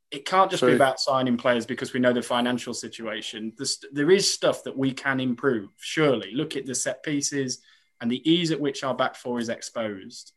[0.09, 3.51] It can't just be about signing players because we know the financial situation.
[3.57, 6.31] There's, there is stuff that we can improve, surely.
[6.33, 7.59] Look at the set pieces
[7.99, 10.31] and the ease at which our back four is exposed.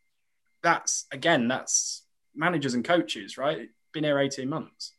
[0.63, 2.03] That's, again, that's
[2.35, 3.69] managers and coaches, right?
[3.93, 4.93] Been here 18 months.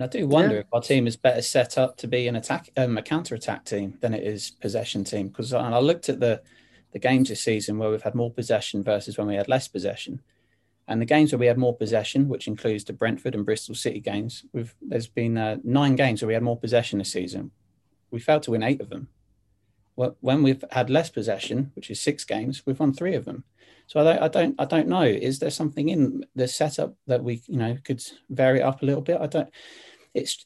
[0.00, 0.60] And I do wonder Yeah.
[0.60, 3.66] if our team is better set up to be an attack, um, a counter attack
[3.66, 5.28] team than it is possession team.
[5.28, 6.40] Because I, I looked at the
[6.92, 10.22] the games this season where we've had more possession versus when we had less possession,
[10.88, 14.00] and the games where we had more possession, which includes the Brentford and Bristol City
[14.00, 17.50] games, we've there's been uh, nine games where we had more possession this season.
[18.10, 19.08] We failed to win eight of them.
[19.96, 23.44] Well, When we've had less possession, which is six games, we've won three of them.
[23.86, 25.02] So I don't, I don't, I don't know.
[25.02, 29.02] Is there something in the setup that we, you know, could vary up a little
[29.02, 29.20] bit?
[29.20, 29.50] I don't.
[30.14, 30.44] It's.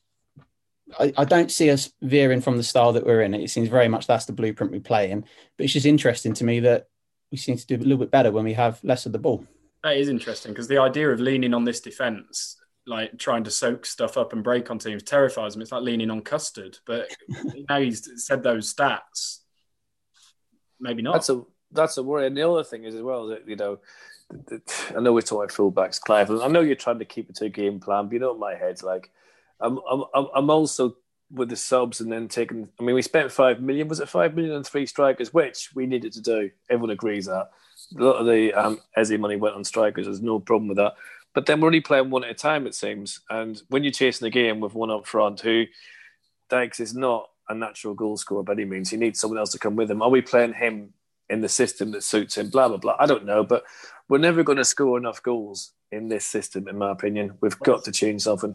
[1.00, 3.34] I, I don't see us veering from the style that we're in.
[3.34, 5.22] It seems very much that's the blueprint we play in.
[5.56, 6.88] But it's just interesting to me that
[7.30, 9.44] we seem to do a little bit better when we have less of the ball.
[9.82, 13.86] That is interesting because the idea of leaning on this defense, like trying to soak
[13.86, 15.62] stuff up and break on teams, terrifies me.
[15.62, 16.78] It's like leaning on custard.
[16.86, 17.08] But
[17.68, 19.40] now he's said those stats,
[20.80, 21.14] maybe not.
[21.14, 22.26] That's a that's a worry.
[22.26, 23.78] And the other thing is as well that you know,
[24.48, 26.30] th- th- I know we're talking fullbacks, Clive.
[26.30, 28.38] I know you're trying to keep it to a game plan, but you know what
[28.38, 29.10] my head's like.
[29.60, 30.96] I'm I'm I'm- also
[31.32, 32.68] with the subs and then taking.
[32.78, 33.88] I mean, we spent five million.
[33.88, 36.50] Was it five million and three strikers, which we needed to do?
[36.70, 37.50] Everyone agrees that.
[37.98, 40.06] A lot of the um, Eze money went on strikers.
[40.06, 40.94] There's no problem with that.
[41.34, 43.20] But then we're only playing one at a time, it seems.
[43.28, 45.64] And when you're chasing the game with one up front, who
[46.48, 48.90] Dykes is not a natural goal scorer by any means.
[48.90, 50.02] He needs someone else to come with him.
[50.02, 50.94] Are we playing him
[51.28, 52.50] in the system that suits him?
[52.50, 52.96] Blah blah blah.
[52.98, 53.64] I don't know, but
[54.08, 57.36] we're never going to score enough goals in this system, in my opinion.
[57.40, 58.54] We've got to change something.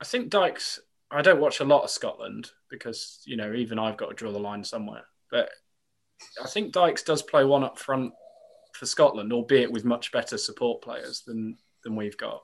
[0.00, 0.80] I think Dykes.
[1.10, 4.32] I don't watch a lot of Scotland because you know even I've got to draw
[4.32, 5.04] the line somewhere.
[5.30, 5.50] But
[6.42, 8.12] I think Dykes does play one up front
[8.74, 12.42] for Scotland, albeit with much better support players than than we've got.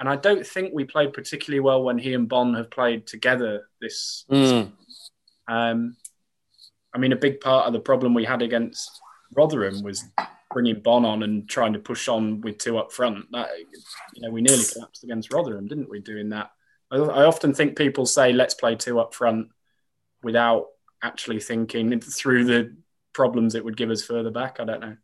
[0.00, 3.68] And I don't think we played particularly well when he and Bonne have played together
[3.80, 4.24] this.
[5.48, 5.96] Um,
[6.94, 8.90] I mean, a big part of the problem we had against
[9.36, 10.04] Rotherham was
[10.52, 13.26] bringing Bonne on and trying to push on with two up front.
[13.32, 13.48] That
[14.14, 16.00] you know, we nearly collapsed against Rotherham, didn't we?
[16.00, 16.50] Doing that,
[16.92, 19.48] I, I often think people say let's play two up front
[20.22, 20.66] without
[21.02, 22.76] actually thinking through the
[23.12, 24.58] problems it would give us further back.
[24.60, 24.96] I don't know.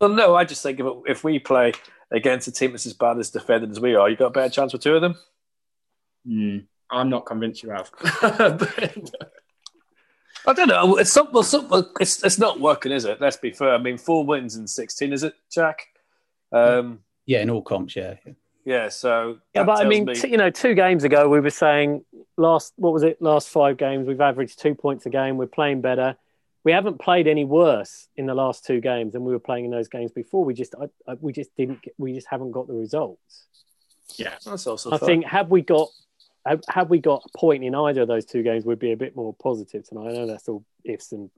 [0.00, 1.72] Well, no, I just think if, if we play
[2.10, 4.50] against a team that's as bad as defending as we are, you've got a better
[4.50, 5.16] chance with two of them.
[6.26, 6.58] Hmm.
[6.90, 7.90] I'm not convinced you have.
[10.44, 10.96] I don't know.
[10.96, 13.20] It's some, well, some, well, it's it's not working, is it?
[13.20, 13.74] Let's be fair.
[13.74, 15.86] I mean, four wins in sixteen, is it, Jack?
[16.50, 18.14] Um, Yeah, in all comps, yeah.
[18.64, 18.88] Yeah.
[18.88, 22.04] So Yeah, but I mean, me- t- you know, two games ago we were saying
[22.36, 23.20] last what was it?
[23.20, 25.36] Last five games we've averaged two points a game.
[25.36, 26.16] We're playing better.
[26.64, 29.70] We haven't played any worse in the last two games than we were playing in
[29.72, 30.44] those games before.
[30.44, 33.46] We just, I, I, we just didn't, get, we just haven't got the results.
[34.16, 35.06] yeah, that's also I fair.
[35.08, 35.88] think had we got,
[36.46, 38.96] had, had we got a point in either of those two games, we'd be a
[38.96, 40.10] bit more positive tonight.
[40.10, 41.30] I know that's all ifs and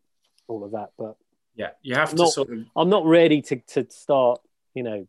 [0.46, 1.16] all of that, but
[1.56, 1.70] yeah.
[1.80, 4.42] You have to Not- sort of I'm not ready to to start,
[4.74, 5.06] you know,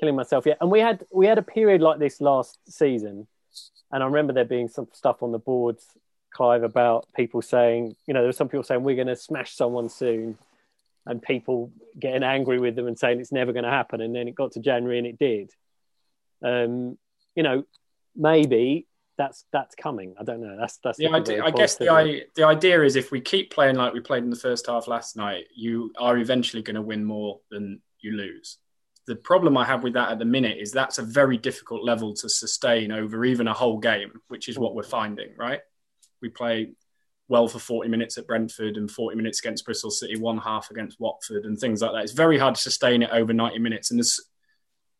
[0.00, 0.58] killing myself yet.
[0.60, 3.26] And we had we had a period like this last season,
[3.92, 5.84] and I remember there being some stuff on the boards,
[6.32, 9.54] Clive, about people saying, you know, there were some people saying we're going to smash
[9.54, 10.38] someone soon,
[11.06, 14.00] and people getting angry with them and saying it's never going to happen.
[14.00, 15.50] And then it got to January and it did.
[16.42, 16.98] Um,
[17.34, 17.64] you know,
[18.16, 18.86] maybe
[19.18, 20.14] that's that's coming.
[20.18, 20.56] I don't know.
[20.58, 21.90] That's that's the idea, I guess the.
[21.90, 24.88] I, the idea is if we keep playing like we played in the first half
[24.88, 28.56] last night, you are eventually going to win more than you lose.
[29.10, 32.14] The problem I have with that at the minute is that's a very difficult level
[32.14, 35.58] to sustain over even a whole game, which is what we're finding, right?
[36.22, 36.74] We play
[37.26, 41.00] well for 40 minutes at Brentford and 40 minutes against Bristol City, one half against
[41.00, 42.04] Watford and things like that.
[42.04, 43.90] It's very hard to sustain it over 90 minutes.
[43.90, 44.20] And there's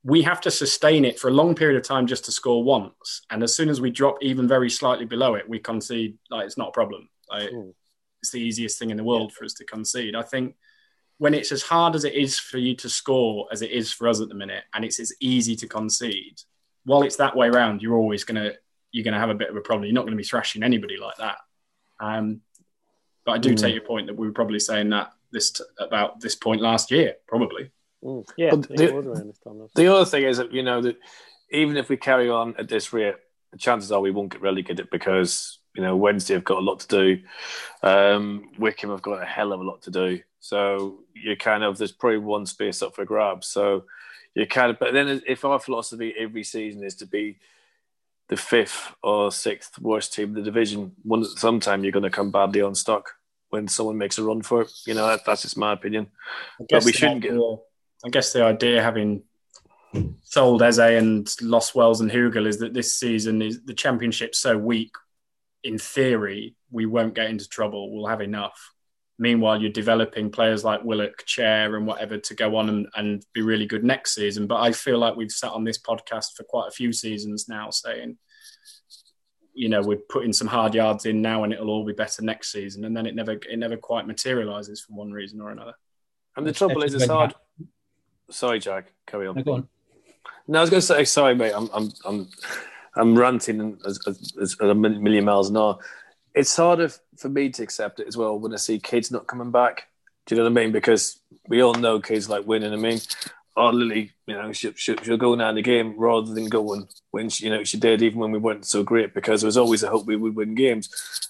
[0.02, 3.22] we have to sustain it for a long period of time just to score once.
[3.30, 6.18] And as soon as we drop even very slightly below it, we concede.
[6.30, 7.08] Like it's not a problem.
[7.30, 7.50] Like.
[8.22, 10.14] It's the easiest thing in the world for us to concede.
[10.14, 10.54] I think
[11.20, 14.08] when it's as hard as it is for you to score as it is for
[14.08, 16.40] us at the minute, and it's as easy to concede,
[16.86, 18.52] while it's that way around, you're always gonna
[18.90, 19.84] you're gonna have a bit of a problem.
[19.84, 21.36] You're not going to be thrashing anybody like that.
[22.00, 22.40] Um,
[23.26, 23.60] but I do Mm.
[23.60, 26.90] take your point that we were probably saying that this t- about this point last
[26.90, 27.70] year, probably.
[28.02, 28.26] Mm.
[28.38, 29.68] Yeah, But I think the- was this time.
[29.74, 30.96] The other thing is that you know that
[31.52, 33.16] even if we carry on at this rate,
[33.52, 36.80] the chances are we won't get relegated because you know Wednesday have got a lot
[36.80, 37.22] to do.
[37.82, 40.20] Um, Wycombe have got a hell of a lot to do.
[40.40, 43.46] So you kind of there's probably one space up for grabs.
[43.46, 43.84] So
[44.34, 47.38] you kind of but then if our philosophy every season is to be
[48.28, 52.30] the fifth or sixth worst team in the division, one sometime you're going to come
[52.30, 53.10] badly unstuck
[53.50, 54.72] when someone makes a run for it.
[54.86, 56.06] You know that, that's just my opinion.
[56.60, 57.34] I But we shouldn't get-
[58.04, 59.24] I guess the idea having
[60.22, 64.56] sold Eze and lost Wells and Hugill is that this season is the championship so
[64.56, 64.94] weak.
[65.64, 67.92] In theory, we won't get into trouble.
[67.92, 68.72] We'll have enough.
[69.20, 73.42] Meanwhile, you're developing players like Willock, Chair, and whatever to go on and, and be
[73.42, 74.46] really good next season.
[74.46, 77.68] But I feel like we've sat on this podcast for quite a few seasons now
[77.68, 78.16] saying,
[79.52, 82.50] you know, we're putting some hard yards in now and it'll all be better next
[82.50, 82.86] season.
[82.86, 85.74] And then it never it never quite materializes for one reason or another.
[86.34, 87.34] And the trouble is, it's hard.
[88.30, 88.94] Sorry, Jack.
[89.06, 89.34] Carry on.
[89.36, 89.68] No, go on.
[90.48, 91.52] No, I was going to say sorry, mate.
[91.54, 92.28] I'm I'm I'm
[92.96, 95.78] I'm ranting as, as, as a million miles an hour.
[96.34, 99.50] It's harder for me to accept it as well when I see kids not coming
[99.50, 99.88] back.
[100.26, 100.72] Do you know what I mean?
[100.72, 101.18] Because
[101.48, 102.72] we all know kids like winning.
[102.72, 103.00] I mean,
[103.56, 106.88] oh Lily, you know, she, she, she'll go now in the game rather than going
[107.10, 109.56] when she, you know she did even when we weren't so great because there was
[109.56, 110.88] always a hope we would win games.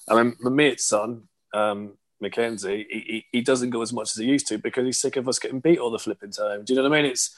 [0.08, 4.16] I mean, my mate's son, um, Mackenzie, he, he, he doesn't go as much as
[4.16, 6.64] he used to because he's sick of us getting beat all the flipping time.
[6.64, 7.10] Do you know what I mean?
[7.10, 7.34] It's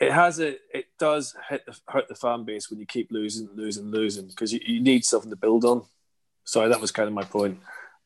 [0.00, 3.48] it has a it does hit the, hurt the fan base when you keep losing,
[3.54, 5.84] losing, losing because you, you need something to build on.
[6.50, 7.60] Sorry, that was kind of my point,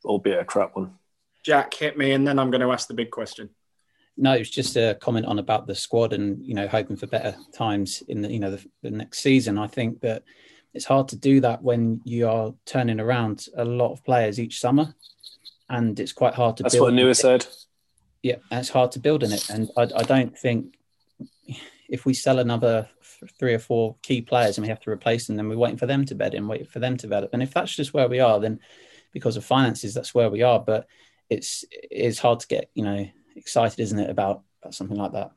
[0.05, 0.99] albeit a crap one.
[1.43, 3.49] Jack hit me, and then I'm going to ask the big question.
[4.19, 7.07] No, it was just a comment on about the squad and you know hoping for
[7.07, 9.57] better times in the you know the, the next season.
[9.57, 10.25] I think that
[10.75, 14.61] it's hard to do that when you are turning around a lot of players each
[14.61, 14.95] summer,
[15.71, 16.65] and it's quite hard to.
[16.65, 16.73] Build.
[16.73, 17.47] That's build what Nua said.
[18.23, 20.77] Yeah, and it's hard to build in it, and I, I don't think
[21.89, 22.94] if we sell another th-
[23.39, 25.87] three or four key players and we have to replace them, then we're waiting for
[25.87, 27.31] them to bed in, waiting for them to develop.
[27.33, 28.61] And if that's just where we are, then
[29.13, 30.61] because of finances, that's where we are.
[30.61, 30.87] But
[31.31, 33.07] it's it's hard to get you know
[33.37, 35.33] excited, isn't it, about, about something like that?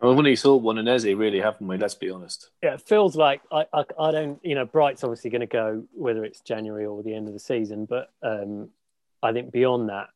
[0.00, 1.78] Well, when he saw one and Eze, really, haven't we?
[1.78, 2.50] Let's be honest.
[2.62, 5.84] yeah, it feels like I, I, I don't, you know, Bright's obviously going to go
[5.94, 8.68] whether it's January or the end of the season, but um,
[9.22, 10.08] I think beyond that,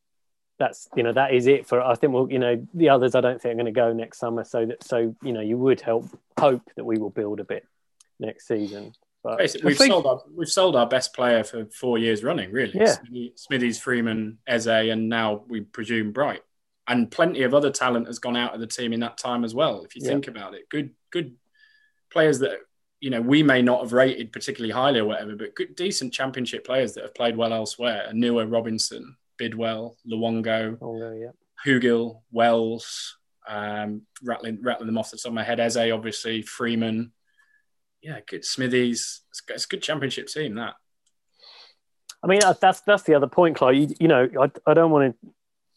[0.60, 1.80] that's you know that is it for.
[1.80, 4.18] I think we'll, you know, the others I don't think are going to go next
[4.18, 4.44] summer.
[4.44, 6.06] So that so you know you would help
[6.38, 7.66] hope that we will build a bit
[8.20, 8.92] next season.
[9.24, 12.52] But Basically, we've think- sold our we've sold our best player for four years running,
[12.52, 12.72] really.
[12.74, 12.92] Yeah.
[12.92, 16.42] Smithy- Smithies, Freeman, Eze, and now we presume Bright,
[16.86, 19.54] and plenty of other talent has gone out of the team in that time as
[19.54, 19.82] well.
[19.84, 20.10] If you Yeah.
[20.10, 21.34] think about it, good good
[22.12, 22.58] players that
[23.00, 26.64] you know we may not have rated particularly highly or whatever, but good decent championship
[26.66, 28.06] players that have played well elsewhere.
[28.12, 31.32] Onuoha, Robinson, Bidwell, Luongo, oh,
[31.64, 33.16] yeah, Wells,
[33.48, 35.58] um, rattling rattling them off the top of my head.
[35.58, 37.12] Eze, obviously, Freeman.
[38.02, 39.22] Yeah, good Smithies.
[39.30, 40.56] It's, it's a good championship team.
[40.56, 40.74] That
[42.22, 43.76] I mean that's that's the other point, Clive.
[43.76, 45.28] You, you know, I, I don't want to.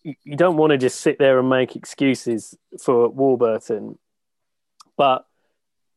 [0.04, 3.98] You, you don't want to just sit there and make excuses for Warburton,
[4.98, 5.26] but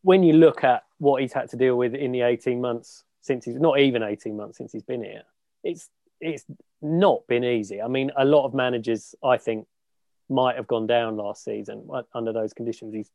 [0.03, 3.45] when you look at what he's had to deal with in the eighteen months since
[3.45, 5.25] he's not even eighteen months since he's been here,
[5.65, 5.91] it's
[6.21, 6.45] it's
[6.83, 7.81] not been easy.
[7.81, 9.67] I mean, a lot of managers, I think,
[10.29, 12.95] might have gone down last season under those conditions.
[12.95, 13.11] He's,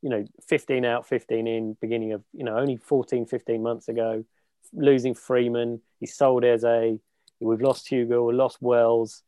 [0.00, 4.24] you know, 15 out, 15 in, beginning of, you know, only 14, 15 months ago,
[4.72, 5.80] losing Freeman.
[5.98, 6.98] He sold Eze.
[7.40, 8.24] We've lost Hugo.
[8.26, 9.22] We lost Wells.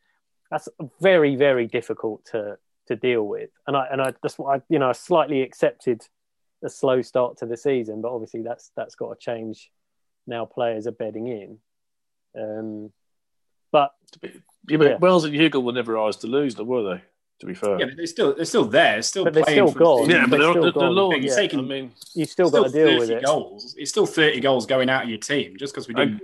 [0.51, 0.69] That's
[1.01, 3.51] very, very difficult to to deal with.
[3.67, 6.03] And I and I that's what I, you know, I slightly accepted
[6.65, 9.71] a slow start to the season, but obviously that's that's got to change
[10.27, 10.45] now.
[10.45, 11.59] Players are bedding in.
[12.39, 12.93] Um,
[13.75, 13.91] but
[14.69, 14.97] Yeah, but Yeah.
[14.99, 17.03] Wells and Hugo were never ours to lose, though, were they?
[17.41, 17.79] To be fair.
[17.81, 19.03] yeah, but they're still they're still there.
[19.03, 19.59] Still But they're playing.
[19.69, 20.09] still for- gone.
[20.11, 21.23] Yeah, but They're they're, still they're, they're gone.
[21.23, 23.25] Yeah, taken- I mean, you've still Still got to deal with it.
[23.25, 23.75] goals.
[23.77, 26.23] It's still thirty goals going out of your team just because we didn't.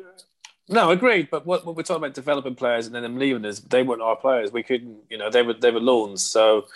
[0.68, 1.28] no, agreed.
[1.30, 4.00] But what, what we're talking about developing players and then them leaving us, they weren't
[4.00, 4.52] our players.
[4.52, 6.24] We couldn't, you know, they were they were loans.
[6.24, 6.66] So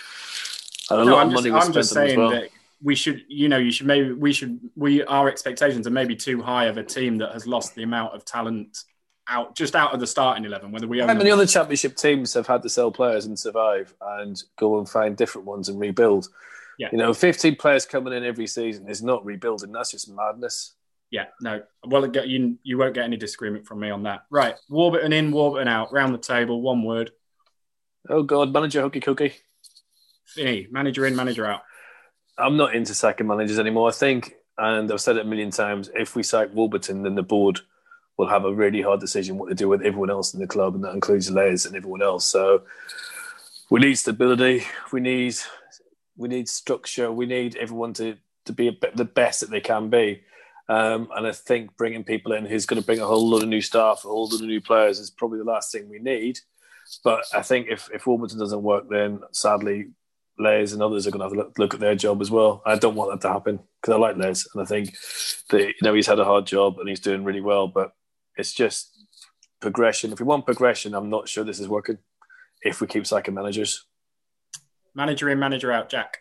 [0.91, 2.11] and a No, lot I'm of just, money was I'm spent just on them as
[2.11, 2.31] saying well.
[2.31, 2.51] that
[2.83, 6.43] we should, you know, you should maybe we should we our expectations are maybe too
[6.43, 8.83] high of a team that has lost the amount of talent
[9.29, 10.71] out just out of the starting eleven.
[10.73, 13.95] Whether we How many them- other championship teams have had to sell players and survive
[14.01, 16.29] and go and find different ones and rebuild?
[16.79, 16.89] Yeah.
[16.91, 19.71] You know, 15 players coming in every season is not rebuilding.
[19.71, 20.75] That's just madness.
[21.11, 21.63] Yeah, no.
[21.87, 24.25] Well, you you won't get any disagreement from me on that.
[24.31, 25.93] Right, Warburton in, Warburton out.
[25.93, 27.13] Round the table, one word.
[28.09, 29.35] Oh, God, manager hooky cookie.
[30.27, 31.63] Finney, manager in, manager out.
[32.37, 33.89] I'm not into second managers anymore.
[33.89, 37.23] I think, and I've said it a million times, if we sack Warburton, then the
[37.23, 37.61] board
[38.17, 40.75] will have a really hard decision what to do with everyone else in the club,
[40.75, 42.27] and that includes Les and everyone else.
[42.27, 42.63] So
[43.71, 44.65] we need stability.
[44.93, 45.37] We need
[46.17, 47.11] we need structure.
[47.11, 50.23] We need everyone to to be the best that they can be.
[50.69, 53.49] Um, and I think bringing people in who's going to bring a whole lot of
[53.49, 56.39] new staff, a whole lot of new players is probably the last thing we need.
[57.03, 59.89] But I think if if Warburton doesn't work, then sadly
[60.39, 62.63] Les and others are going to have to look, look at their job as well.
[62.67, 64.97] I don't want that to happen because I like Les and I think
[65.51, 67.69] that you know he's had a hard job and he's doing really well.
[67.69, 67.93] But
[68.37, 68.91] it's just
[69.61, 70.13] progression.
[70.13, 71.99] If we want progression, I'm not sure this is working.
[72.63, 73.87] If we keep sacking managers,
[74.95, 75.89] Manager in, manager out.
[75.89, 76.19] Jack.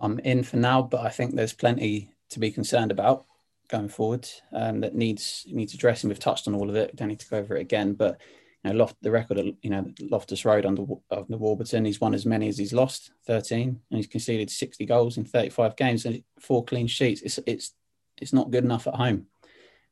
[0.00, 3.26] I'm in for now, but I think there's plenty to be concerned about
[3.68, 4.28] going forward.
[4.52, 6.08] Um, that needs needs addressing.
[6.08, 6.96] We've touched on all of it.
[6.96, 7.94] Don't need to go over it again.
[7.94, 8.20] But
[8.64, 12.14] you know, Loft, the record, at, you know, Loftus Road under under Warburton, he's won
[12.14, 16.22] as many as he's lost, 13, and he's conceded 60 goals in 35 games and
[16.40, 17.22] four clean sheets.
[17.22, 17.72] It's it's
[18.20, 19.26] it's not good enough at home.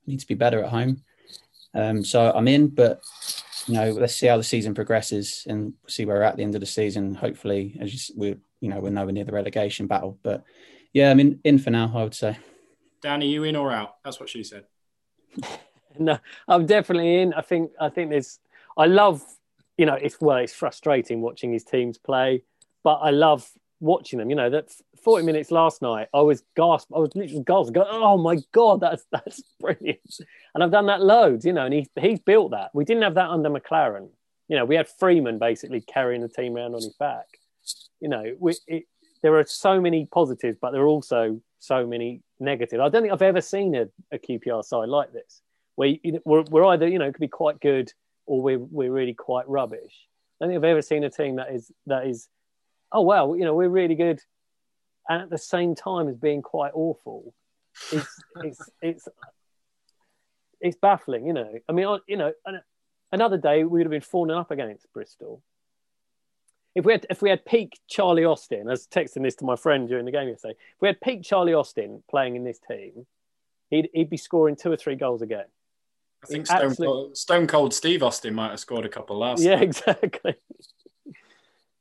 [0.06, 1.02] Needs to be better at home.
[1.74, 3.02] Um, so I'm in, but
[3.66, 6.54] you know, let's see how the season progresses and see where we're at the end
[6.54, 7.14] of the season.
[7.14, 10.44] Hopefully, as you, s- we're you know we're nowhere near the relegation battle, but
[10.92, 11.92] yeah, I'm in, in for now.
[11.94, 12.38] I would say.
[13.02, 13.96] Danny, you in or out?
[14.04, 14.64] That's what she said.
[15.98, 17.34] no, I'm definitely in.
[17.34, 18.38] I think I think there's.
[18.78, 19.22] I love,
[19.76, 22.42] you know, it's well, it's frustrating watching his teams play,
[22.84, 23.50] but I love
[23.80, 24.30] watching them.
[24.30, 24.70] You know, that
[25.02, 26.88] 40 minutes last night, I was gasp.
[26.94, 27.72] I was literally gasp.
[27.72, 30.20] Go, oh my god, that's that's brilliant.
[30.54, 31.44] And I've done that loads.
[31.44, 32.70] You know, and he he's built that.
[32.74, 34.08] We didn't have that under McClaren.
[34.48, 37.26] You know, we had Freeman basically carrying the team around on his back.
[38.00, 38.84] You know, we, it,
[39.22, 42.80] there are so many positives, but there are also so many negatives.
[42.80, 45.40] I don't think I've ever seen a, a QPR side like this,
[45.74, 47.92] where we're, we're either you know could be quite good
[48.26, 50.06] or we're we're really quite rubbish.
[50.40, 52.28] I don't think I've ever seen a team that is that is,
[52.92, 54.20] oh well, you know we're really good,
[55.08, 57.34] and at the same time as being quite awful.
[57.92, 59.08] It's it's it's
[60.60, 61.52] it's baffling, you know.
[61.68, 62.32] I mean, I- you know,
[63.12, 65.42] another day we would have been 0 up against Bristol.
[66.74, 69.56] If we had if we had peak Charlie Austin, I was texting this to my
[69.56, 70.52] friend during the game yesterday.
[70.54, 73.06] If we had peak Charlie Austin playing in this team,
[73.70, 75.44] he'd he'd be scoring two or three goals a game.
[76.22, 79.42] I think Absolute- Stone Cold, Stone Cold Steve Austin might have scored a couple last.
[79.42, 80.34] Yeah, exactly.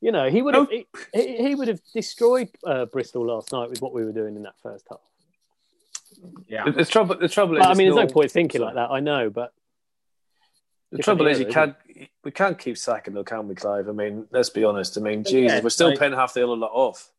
[0.00, 3.70] You know, he would have he, he he would have destroyed uh, Bristol last night
[3.70, 5.00] with what we were doing in that first half.
[6.48, 6.64] yeah.
[6.64, 7.64] the, the trouble the trouble is.
[7.64, 8.90] I mean, there's no not- point thinking like that.
[8.90, 9.52] I know, but
[10.92, 11.74] The trouble is, you can't.
[12.24, 13.88] We can't keep sacking though, can we, Clive?
[13.88, 14.98] I mean, let's be honest.
[14.98, 17.10] I mean, Jesus, Yeah, we're still like- paying half the other lot off.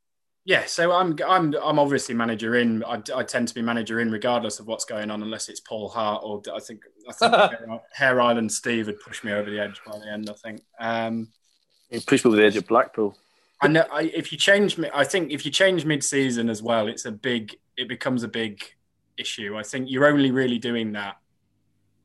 [0.45, 2.81] Yeah, so I'm I'm I'm obviously manager in.
[2.85, 5.89] I, I tend to be manager in regardless of what's going on, unless it's Paul
[5.89, 9.59] Hart or I think I think Hare- Hare Island Steve would push me over the
[9.59, 10.29] edge by the end.
[10.29, 10.61] I think.
[10.79, 11.27] Um,
[11.89, 13.17] You push me over the edge of Blackpool.
[13.61, 17.05] I know I, if you change I think if you change mid-season as well, it's
[17.05, 17.55] a big.
[17.75, 18.63] It becomes a big
[19.17, 19.57] issue.
[19.57, 21.17] I think you're only really doing that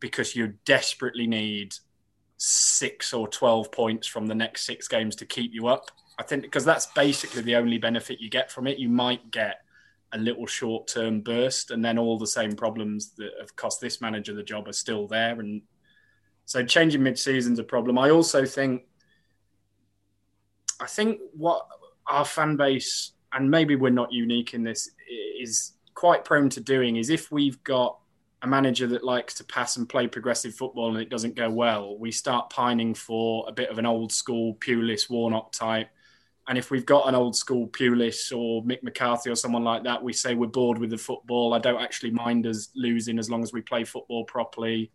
[0.00, 1.74] because you desperately need
[2.38, 5.90] six or twelve points from the next six games to keep you up.
[6.18, 8.78] I think because that's basically the only benefit you get from it.
[8.78, 9.60] You might get
[10.12, 14.34] a little short-term burst, and then all the same problems that have cost this manager
[14.34, 15.40] the job are still there.
[15.40, 15.62] And
[16.44, 17.98] so changing mid-season's a problem.
[17.98, 18.82] I also think
[20.82, 21.66] I think what
[22.08, 24.90] our fan base, and maybe we're not unique in this,
[25.40, 27.98] is quite prone to doing is if we've got
[28.42, 31.96] a manager that likes to pass and play progressive football and it doesn't go well,
[31.96, 35.88] we start pining for a bit of an old school Pulis Warnock type.
[36.48, 40.02] And if we've got an old school Pulis or Mick McCarthy or someone like that,
[40.02, 41.54] we say we're bored with the football.
[41.54, 44.90] I don't actually mind us losing as long as we play football properly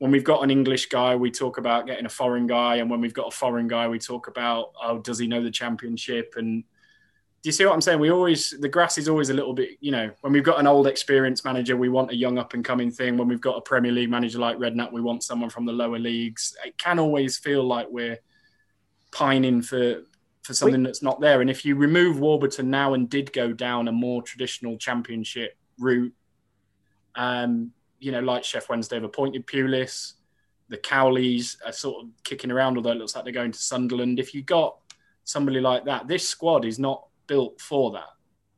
[0.00, 3.02] when we've got an English guy, we talk about getting a foreign guy, and when
[3.02, 6.34] we've got a foreign guy, we talk about oh, does he know the championship?
[6.38, 6.64] And
[7.42, 8.00] do you see what I'm saying?
[8.00, 10.66] We always the grass is always a little bit, you know, when we've got an
[10.66, 13.18] old experienced manager, we want a young up and coming thing.
[13.18, 15.98] When we've got a Premier League manager like Redknapp, we want someone from the lower
[15.98, 16.56] leagues.
[16.64, 18.20] It can always feel like we're
[19.12, 20.00] pining for
[20.44, 21.42] for something that's not there.
[21.42, 26.14] And if you remove Warburton now and did go down a more traditional championship route,
[27.16, 30.14] um, you know, like Sheff Wednesday have appointed Pulis,
[30.68, 34.18] the Cowleys are sort of kicking around, although it looks like they're going to Sunderland.
[34.18, 34.78] If you got
[35.24, 38.08] somebody like that, this squad is not built for that.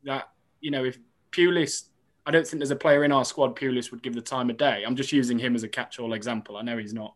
[0.04, 0.28] That
[0.60, 0.98] you know, if
[1.32, 1.84] Pulis,
[2.24, 4.58] I don't think there's a player in our squad Pulis would give the time of
[4.58, 4.84] day.
[4.86, 6.56] I'm just using him as a catch-all example.
[6.56, 7.14] I know he's not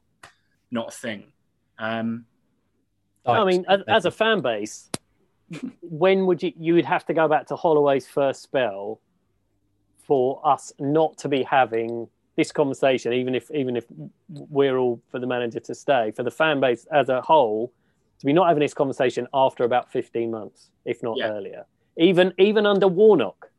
[0.70, 1.33] not a thing.
[1.79, 2.24] Um,
[3.27, 4.91] I mean, as, as a fan base,
[5.83, 9.01] when would you you would have to go back to Holloway's first spell
[10.07, 13.84] for us not to be having this conversation, even if even if
[14.28, 17.72] we're all for the manager to stay, for the fan base as a whole,
[18.20, 21.30] to be not having this conversation after about fifteen months, if not Yeah.
[21.30, 21.66] earlier.
[21.97, 23.51] Even even under Warnock,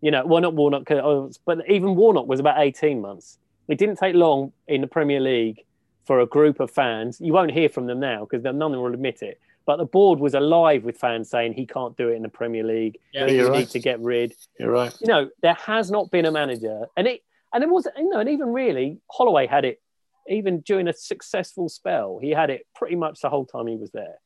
[0.00, 3.38] you know, well not Warnock, uh, but even Warnock was about eighteen months.
[3.68, 5.64] It didn't take long in the Premier League
[6.04, 7.20] for a group of fans.
[7.20, 9.40] You won't hear from them now because none of them will admit it.
[9.64, 12.64] But the board was alive with fans saying he can't do it in the Premier
[12.64, 12.98] League.
[13.12, 14.92] Yeah, you're need to get rid You're right.
[15.00, 17.22] you know, there has not been a manager, and it
[17.52, 19.80] and it was you know, and even really Holloway had it
[20.28, 22.18] even during a successful spell.
[22.20, 24.16] He had it pretty much the whole time he was there.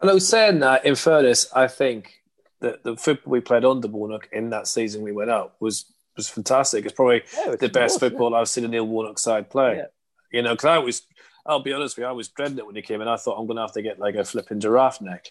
[0.00, 2.14] And I was saying that, in fairness, I think
[2.60, 6.28] that the football we played under Warnock in that season we went out was was
[6.28, 6.84] fantastic.
[6.84, 9.76] It's probably Yeah, the best football I've seen a Neil Warnock side play.
[9.76, 9.86] Yeah.
[10.30, 11.02] You know, because I was,
[11.46, 13.08] I'll be honest with you, I was dreading it when he came in.
[13.08, 15.30] I thought I'm going to have to get like a flipping giraffe neck,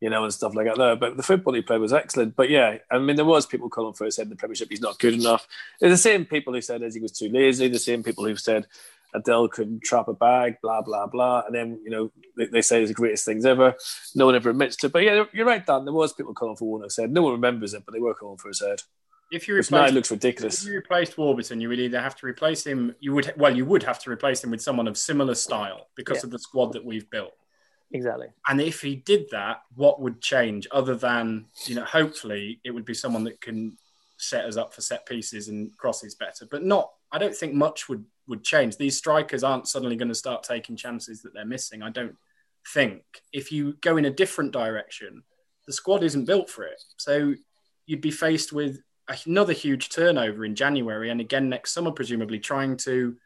[0.00, 0.76] you know, and stuff like that.
[0.76, 2.36] There, but the football he played was excellent.
[2.36, 4.68] But yeah, I mean, there was people calling for his head in the Premiership.
[4.70, 5.46] He's not good enough.
[5.80, 7.68] They're the same people who said as he was too lazy.
[7.68, 8.66] The same people who said
[9.14, 11.44] Adele couldn't trap a bag, blah blah blah.
[11.46, 13.74] And then you know they, they say it's the greatest things ever.
[14.14, 14.86] No one ever admits to.
[14.86, 14.92] it.
[14.92, 15.84] But yeah, you're right, Dan.
[15.84, 17.10] There was people calling for Warnock's head.
[17.12, 18.82] No one remembers it, but they were calling for his head.
[19.32, 20.62] If you Which now it looks ridiculous.
[20.62, 22.94] If you replaced Warburton, you would either have to replace him.
[23.00, 26.18] You would well, you would have to replace him with someone of similar style because
[26.18, 26.26] Yeah.
[26.26, 27.32] of the squad that we've built.
[27.96, 28.26] Exactly.
[28.46, 31.84] And if he did that, what would change other than you know?
[31.84, 33.78] Hopefully, it would be someone that can
[34.18, 36.46] set us up for set pieces and crosses better.
[36.50, 36.92] But not.
[37.10, 38.76] I don't think much would would change.
[38.76, 41.82] These strikers aren't suddenly going to start taking chances that they're missing.
[41.82, 42.16] I don't
[42.74, 43.02] think.
[43.32, 45.22] If you go in a different direction,
[45.66, 46.82] the squad isn't built for it.
[46.98, 47.34] So
[47.86, 48.80] you'd be faced with
[49.26, 53.16] another huge turnover in January and again next summer, presumably trying to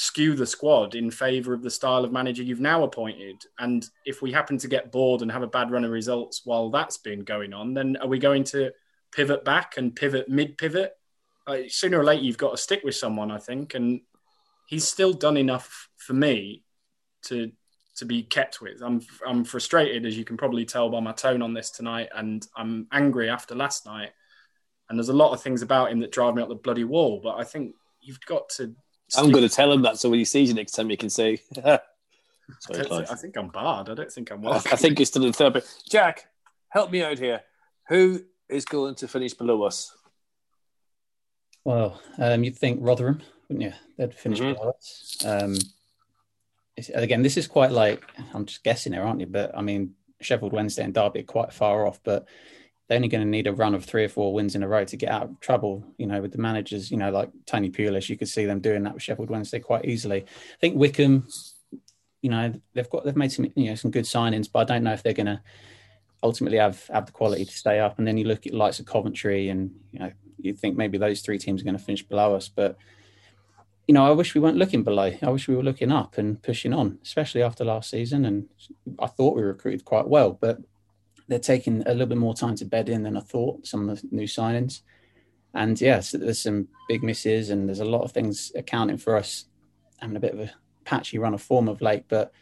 [0.00, 3.42] skew the squad in favour of the style of manager you've now appointed.
[3.58, 6.70] And if we happen to get bored and have a bad run of results while
[6.70, 8.70] that's been going on, then are we going to
[9.10, 10.92] pivot back and pivot mid pivot?
[11.66, 13.74] Sooner or later, you've got to stick with someone, I think.
[13.74, 14.02] And
[14.68, 16.62] he's still done enough for me
[17.22, 17.50] to
[17.96, 18.80] to be kept with.
[18.80, 22.46] I'm I'm frustrated, as you can probably tell by my tone on this tonight, and
[22.56, 24.10] I'm angry after last night.
[24.88, 27.20] And there's a lot of things about him that drive me up the bloody wall.
[27.20, 28.76] But I think you've got to.
[29.16, 31.10] I'm going to tell him that so when he sees you next time, you can
[31.10, 31.80] say, I,
[32.60, 33.88] Sorry, don't think, I think I'm barred.
[33.90, 34.62] I don't think I'm I, well.
[34.72, 35.52] I think he's still in third.
[35.54, 36.26] But Jack,
[36.68, 37.42] help me out here.
[37.88, 39.94] Who is going to finish below us?
[41.64, 43.72] Well, um, you'd think Rotherham, wouldn't you?
[43.96, 44.54] They'd finish Mhm.
[44.56, 45.16] below us.
[45.24, 45.56] Um,
[46.94, 49.26] again, this is quite like I'm just guessing here, aren't you?
[49.26, 52.26] But I mean, Sheffield Wednesday and Derby are quite far off, but
[52.88, 54.84] they're only going to need a run of three or four wins in a row
[54.84, 55.84] to get out of trouble.
[55.98, 58.82] You know, with the managers, you know, like Tony Pulis, you could see them doing
[58.84, 60.22] that with Sheffield Wednesday quite easily.
[60.22, 61.28] I think Wycombe,
[62.22, 64.84] you know, they've got they've made some you know some good signings, but I don't
[64.84, 65.40] know if they're going to
[66.22, 67.98] ultimately have have the quality to stay up.
[67.98, 71.20] And then you look at likes of Coventry, and you know, you think maybe those
[71.20, 72.78] three teams are going to finish below us, but
[73.86, 75.10] you know, I wish we weren't looking below.
[75.22, 78.26] I wish we were looking up and pushing on, especially after last season.
[78.26, 78.46] And
[78.98, 80.58] I thought we recruited quite well, but
[81.28, 83.66] they're taking a little bit more time to bed in than I thought.
[83.66, 84.80] Some of the new signings,
[85.54, 89.46] and yes, there's some big misses, and there's a lot of things accounting for us
[89.98, 90.52] having a bit of a
[90.84, 92.04] patchy run of form of late.
[92.08, 92.32] But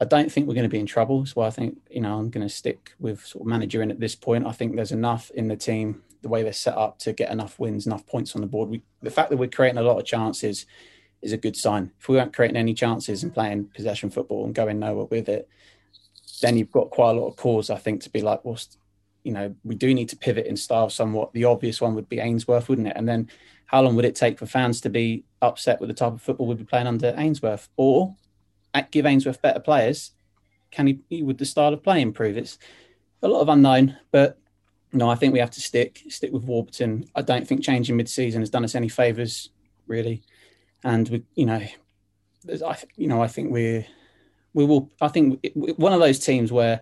[0.00, 1.26] I don't think we're going to be in trouble.
[1.26, 4.00] So I think you know I'm going to stick with sort of manager in at
[4.00, 4.46] this point.
[4.46, 7.58] I think there's enough in the team, the way they're set up to get enough
[7.58, 8.70] wins, enough points on the board.
[8.70, 10.66] We, the fact that we're creating a lot of chances
[11.22, 11.92] is a good sign.
[12.00, 15.48] If we weren't creating any chances and playing possession football and going nowhere with it,
[16.40, 18.58] then you've got quite a lot of cause, I think, to be like, well,
[19.22, 21.32] you know, we do need to pivot in style somewhat.
[21.32, 22.96] The obvious one would be Ainsworth, wouldn't it?
[22.96, 23.28] And then
[23.66, 26.46] how long would it take for fans to be upset with the type of football
[26.46, 27.68] we'd be playing under Ainsworth?
[27.76, 28.16] Or
[28.90, 30.12] give Ainsworth better players?
[30.70, 32.36] Can he, would the style of play improve?
[32.36, 32.58] It's
[33.22, 34.38] a lot of unknown, but
[34.92, 37.04] no, I think we have to stick stick with Warburton.
[37.14, 39.50] I don't think changing mid-season has done us any favors,
[39.86, 40.22] really.
[40.82, 41.62] And we, you know,
[42.66, 43.86] I, you know, I think we're
[44.54, 44.90] we will.
[45.00, 46.80] I think one of those teams where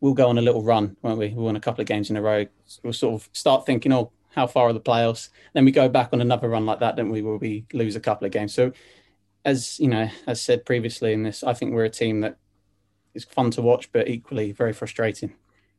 [0.00, 1.28] we'll go on a little run, won't we?
[1.28, 2.46] We'll win a couple of games in a row.
[2.82, 5.30] We'll sort of start thinking, oh, how far are the playoffs?
[5.52, 7.22] Then we go back on another run like that, don't we?
[7.22, 8.52] Where we lose a couple of games.
[8.52, 8.72] So,
[9.44, 12.36] as you know, as said previously in this, I think we're a team that
[13.14, 15.34] is fun to watch, but equally very frustrating.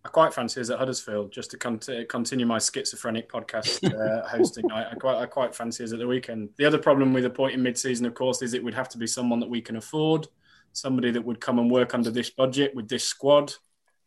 [0.05, 4.27] I quite fancy us at Huddersfield just to con- to continue my schizophrenic podcast uh,
[4.27, 4.71] hosting.
[4.71, 6.49] I, I quite I quite fancy us at the weekend.
[6.57, 9.39] The other problem with appointing mid-season, of course, is it would have to be someone
[9.39, 10.27] that we can afford,
[10.75, 13.53] somebody that would come and work under this budget with this squad,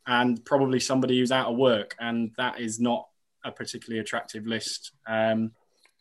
[0.07, 3.09] and probably somebody who's out of work, and that is not
[3.45, 4.93] a particularly attractive list.
[5.07, 5.53] Um,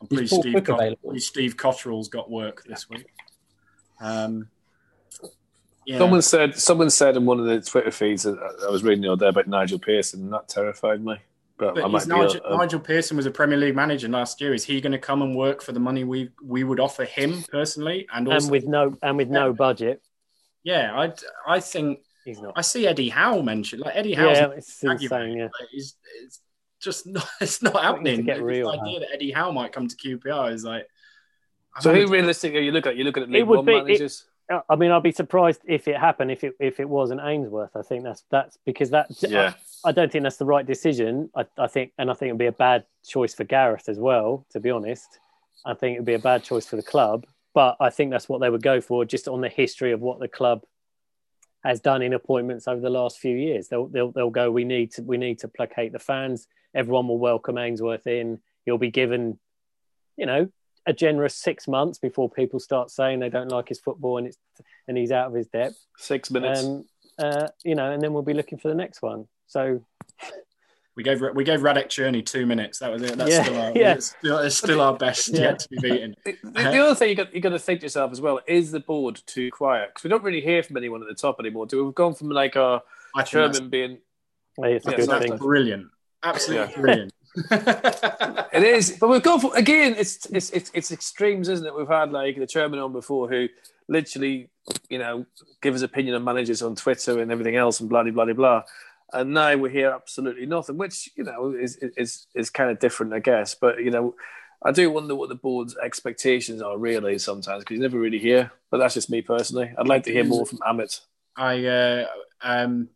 [0.02, 1.10] I'm Is pleased Steve, Cook Cot- available?
[1.12, 3.08] pleased Steve Cotterill's got work this week.
[4.00, 4.50] Um,
[5.86, 6.00] Yeah.
[6.00, 8.38] Someone said someone said in one of the Twitter feeds that
[8.68, 11.16] I was reading the other day about Nigel Pearson, and that terrified me.
[11.58, 13.74] But, But I might is be Nigel, a- a- Nigel Pearson was a Premier League
[13.76, 14.54] manager last year.
[14.54, 17.42] Is he going to come and work for the money we we would offer him
[17.50, 18.06] personally?
[18.14, 20.02] And also, and with no and with no budget,
[20.72, 21.14] yeah, I
[21.56, 22.54] I think he's not.
[22.56, 23.82] I see Eddie Howe mentioned.
[23.84, 25.38] Like Eddie Howe's Yeah, not it's arguing, insane.
[25.38, 26.40] Yeah, but it's, it's
[26.82, 27.28] just not.
[27.42, 28.26] It's not happening.
[28.26, 30.86] get This real, idea that Eddie Howe might come to QPR is like.
[31.76, 32.98] I so who realistically are you looking at?
[32.98, 34.26] You looking at It League One be- it- managers?
[34.70, 37.76] I mean, I'd be surprised if it happened if it if it wasn't Ainsworth.
[37.76, 39.54] I think that's that's because that Yeah.
[39.86, 41.30] I, I don't think that's the right decision.
[41.36, 44.46] I, I think and I think it'd be a bad choice for Gareth as well.
[44.52, 45.20] To be honest,
[45.66, 47.26] I think it'd be a bad choice for the club.
[47.58, 50.20] But I think that's what they would go for, just on the history of what
[50.20, 50.62] the club
[51.64, 53.68] has done in appointments over the last few years.
[53.68, 54.52] They'll they'll, they'll go.
[54.52, 56.48] We need to we need to placate the fans.
[56.76, 58.42] Everyone will welcome Ainsworth in.
[58.66, 59.40] He'll be given,
[60.18, 60.50] you know,
[60.86, 64.38] a generous six months before people start saying they don't like his football and it's
[64.88, 65.84] and he's out of his depth.
[65.98, 66.64] Six minutes.
[66.64, 66.86] Um,
[67.18, 69.28] uh, you know, and then we'll be looking for the next one.
[69.48, 69.84] So
[70.98, 72.80] We gave we gave Radek Cherney two minutes.
[72.80, 73.18] That was it.
[73.18, 73.94] That's Yeah, still our, yeah.
[73.94, 75.42] it's still, it's still our best Yeah.
[75.42, 76.16] yet to be beaten.
[76.26, 78.72] the, the other thing you got you got to think to yourself as well is
[78.72, 81.68] the board too quiet because we don't really hear from anyone at the top anymore.
[81.68, 82.82] Do we've gone from like our
[83.16, 84.00] I think chairman being
[84.58, 85.30] it's Yeah, good exactly.
[85.30, 85.38] thing.
[85.38, 85.88] brilliant.
[86.24, 86.82] Absolutely Yeah.
[86.82, 87.14] brilliant.
[88.54, 89.94] It is, but we've gone for again.
[89.96, 91.76] It's it's it's it's extremes, isn't it?
[91.76, 93.48] We've had like the chairman on before who
[93.88, 94.50] literally,
[94.90, 95.28] you know,
[95.62, 98.64] give his opinion on managers on Twitter and everything else, and blah blah blah blah.
[99.14, 103.14] And now we hear absolutely nothing, which you know is is is kind of different,
[103.14, 103.56] I guess.
[103.56, 104.16] But you know,
[104.64, 108.52] I do wonder what the board's expectations are really sometimes because you never really hear.
[108.70, 109.72] But that's just me personally.
[109.78, 111.00] I'd like to hear more from Amit.
[111.38, 112.06] I uh,
[112.42, 112.90] um,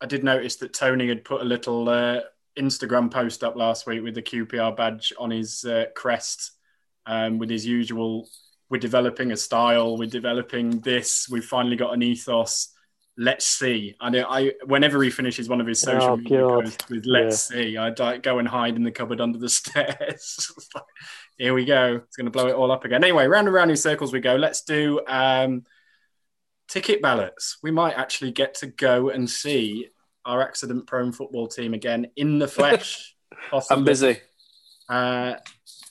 [0.00, 2.20] I did notice that Tony had put a little uh,
[2.58, 6.52] Instagram post up last week with the QPR badge on his uh, crest,
[7.06, 8.28] um, with his usual.
[8.68, 9.96] We're developing a style.
[9.96, 11.28] We're developing this.
[11.30, 12.68] We've finally got an ethos.
[13.18, 13.94] Let's see.
[14.00, 14.26] I know.
[14.28, 16.64] I whenever he finishes one of his social Oh, media God.
[16.64, 20.52] posts with "Let's see," I like, go and hide in the cupboard under the stairs.
[20.74, 20.84] Like,
[21.38, 22.02] Here we go.
[22.04, 23.02] It's going to blow it all up again.
[23.02, 24.36] Anyway, round and round in circles we go.
[24.36, 25.00] Let's do.
[25.08, 25.64] Um,
[26.68, 27.56] ticket ballots.
[27.62, 29.88] We might actually get to go and see
[30.26, 33.14] our accident prone football team again in the flesh.
[33.70, 34.18] I'm busy.
[34.88, 35.34] Uh,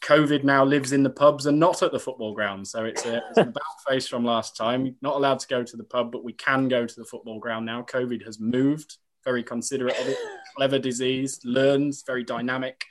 [0.06, 2.68] COVID now lives in the pubs and not at the football ground.
[2.68, 4.95] So it's, a, it's an about face from last time.
[5.01, 7.66] Not allowed to go to the pub, but we can go to the football ground
[7.66, 7.82] now.
[7.82, 8.97] COVID has moved.
[9.24, 10.18] Very considerate of it.
[10.56, 12.86] Clever disease, learns, very dynamic.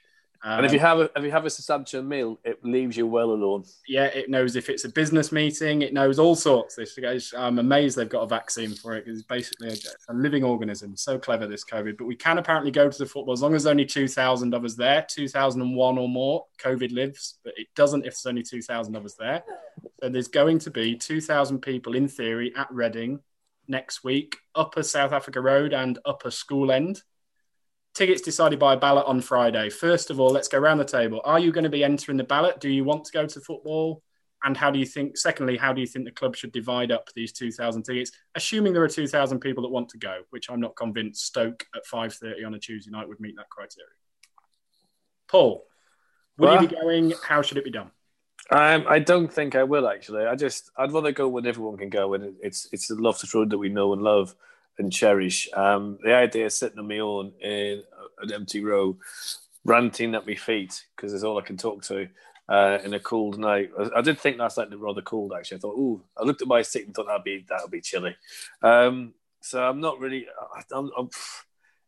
[0.46, 3.06] Um, And if you have a, if you have a substantial meal, it leaves you
[3.06, 3.64] well alone.
[3.88, 5.80] yeah, it knows if it's a business meeting.
[5.80, 6.76] It knows all sorts.
[6.76, 9.04] This guys, I'm amazed they've got a vaccine for it.
[9.06, 10.96] It's basically a, a living organism.
[10.98, 11.96] So clever this COVID.
[11.96, 14.52] But we can apparently go to the football as long as there's only two thousand
[14.52, 15.06] of us there.
[15.08, 16.44] Two thousand and one or more.
[16.62, 19.42] COVID lives, but it doesn't if there's only two thousand of us there.
[20.02, 23.20] So there's going to be two thousand people in theory at Reading
[23.66, 27.02] next week, Upper South Africa Road and Upper School End.
[27.94, 29.70] Tickets decided by a ballot on Friday.
[29.70, 31.20] First of all, let's go around the table.
[31.24, 32.58] Are you going to be entering the ballot?
[32.58, 34.02] Do you want to go to football?
[34.42, 37.08] And how do you think, secondly, how do you think the club should divide up
[37.14, 38.10] these 2,000 tickets?
[38.34, 41.86] Assuming there are 2,000 people that want to go, which I'm not convinced Stoke at
[41.86, 43.88] 5.30 on a Tuesday night would meet that criteria.
[45.28, 45.66] Paul,
[46.36, 47.12] will Well- you be going?
[47.22, 47.90] How should it be done?
[48.50, 50.26] Um, I don't think I will actually.
[50.26, 53.48] I just I'd rather go when everyone can go, and it's it's the Loftus Road
[53.48, 54.34] that we know and love
[54.78, 55.48] and cherish.
[55.52, 57.82] Um, the idea of sitting on my own in
[58.20, 58.96] an empty row,
[59.64, 62.08] ranting at my feet because it's all I can talk to
[62.48, 63.70] uh, in a cold night.
[63.78, 65.58] I, I did think last night was rather cold actually.
[65.58, 68.16] I thought, oh, I looked at my seat and thought that'd be that'd be chilly.
[68.62, 70.26] Um, so I'm not really.
[70.72, 71.08] I'm, I'm,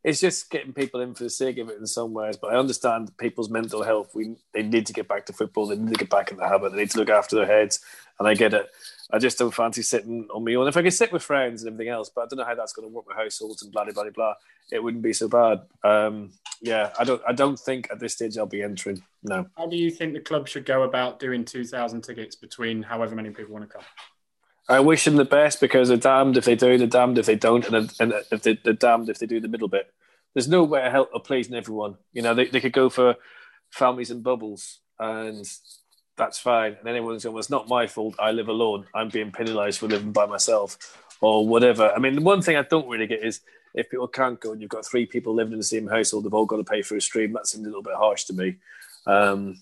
[0.06, 2.36] it's just getting people in for the sake of it in some ways.
[2.36, 4.14] But I understand people's mental health.
[4.14, 5.66] We they need to get back to football.
[5.66, 6.70] They need to get back in the habit.
[6.70, 7.80] They need to look after their heads.
[8.20, 8.70] And I get it.
[9.10, 10.68] I just don't fancy sitting on my own.
[10.68, 12.72] If I could sit with friends and everything else, but I don't know how that's
[12.72, 14.34] going to work with households and blah blah blah blah.
[14.70, 15.62] It wouldn't be so bad.
[15.82, 16.30] Um,
[16.62, 17.22] yeah, I don't.
[17.26, 19.02] I don't think at this stage I'll be entering.
[19.24, 19.48] No.
[19.56, 23.30] How do you think the club should go about doing 2,000 tickets between however many
[23.30, 23.84] people want to come?
[24.68, 27.36] I wish them the best because they're damned if they do, they're damned if they
[27.36, 29.92] don't, and, and if they, they're damned if they do the middle bit.
[30.34, 31.96] There's no way of, pleasing everyone.
[32.12, 33.16] You know, they, they could go for
[33.70, 35.46] families and bubbles, and
[36.16, 36.76] that's fine.
[36.78, 38.16] And everyone's going, well, it's not my fault.
[38.18, 38.86] I live alone.
[38.94, 41.92] I'm being penalised for living by myself or whatever.
[41.94, 43.40] I mean, the one thing I don't really get is
[43.74, 46.34] if people can't go and you've got three people living in the same household, they've
[46.34, 47.32] all got to pay for a stream.
[47.32, 48.56] That seems a little bit harsh to me.
[49.06, 49.60] Um,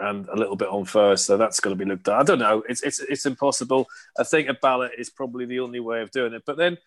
[0.00, 1.26] and a little bit on first.
[1.26, 2.14] So that's going to be looked at.
[2.14, 2.62] I don't know.
[2.68, 3.88] It's it's it's impossible.
[4.18, 6.42] I think a ballot is probably the only way of doing it.
[6.44, 6.78] But then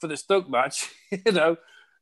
[0.00, 1.56] for the Stoke match, you know,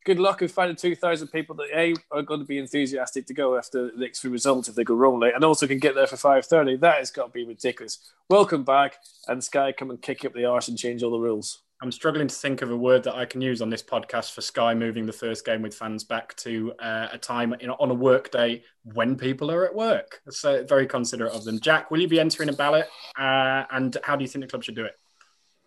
[0.05, 3.35] good luck in finding two thousand people that a are going to be enthusiastic to
[3.35, 5.95] go after the next few results if they go wrong late, and also can get
[5.95, 6.77] there for five thirty.
[6.77, 7.99] That has got to be ridiculous.
[8.29, 8.97] Welcome back,
[9.27, 11.63] and Sky come and kick up the arse and change all the rules.
[11.81, 14.41] I'm struggling to think of a word that I can use on this podcast for
[14.41, 17.95] Sky moving the first game with fans back to uh, a time in, on a
[17.95, 20.21] work day when people are at work.
[20.29, 21.61] So very considerate of them.
[21.61, 22.89] Jack, will you be entering a ballot?
[23.17, 24.95] Uh, and how do you think the club should do it?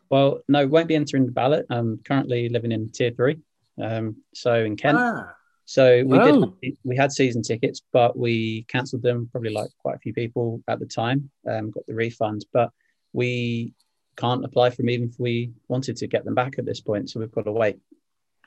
[0.10, 1.66] Well, no, won't be entering the ballot.
[1.70, 3.40] I'm currently living in tier three,
[3.82, 4.98] um, so in Kent.
[5.00, 5.34] Ah,
[5.64, 6.54] So we Oh.
[6.62, 9.30] did we had season tickets, but we cancelled them.
[9.32, 11.32] Probably like quite a few people at the time.
[11.50, 12.72] Um, got the refund, but
[13.14, 13.74] we
[14.18, 17.10] can't apply for them even if we wanted to get them back at this point.
[17.10, 17.80] So we've got to wait.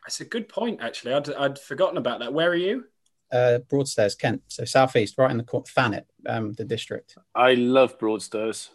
[0.04, 1.14] that's a good point, actually.
[1.14, 2.32] I'd, I'd forgotten about that.
[2.32, 2.84] Where are you?
[3.32, 7.16] Uh, Broadstairs, Kent, so southeast, right in the court, Thanet, um, the district.
[7.34, 8.70] I love Broadstairs.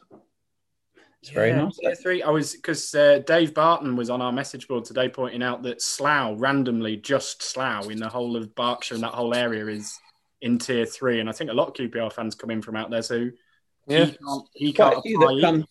[1.21, 1.77] It's very nice.
[1.77, 2.23] tier three.
[2.23, 5.81] I was because uh, Dave Barton was on our message board today, pointing out that
[5.81, 9.97] Slough, randomly, just Slough in the whole of Berkshire and that whole area is
[10.41, 12.89] in tier three, and I think a lot of QPR fans come in from out
[12.89, 13.01] there.
[13.01, 13.29] So
[13.87, 14.05] Yeah.
[14.05, 15.63] he can't, he can't apply.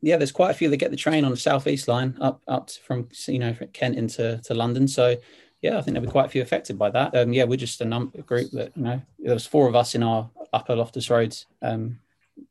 [0.00, 2.70] Yeah, there's quite a few that get the train on the southeast line up up
[2.70, 4.86] from you know from Kent into to London.
[4.86, 5.16] So
[5.60, 7.16] yeah, I think there'll be quite a few affected by that.
[7.16, 9.74] Um, yeah, we're just a num- a group that you know there was four of
[9.74, 11.98] us in our upper Loftus Roads um,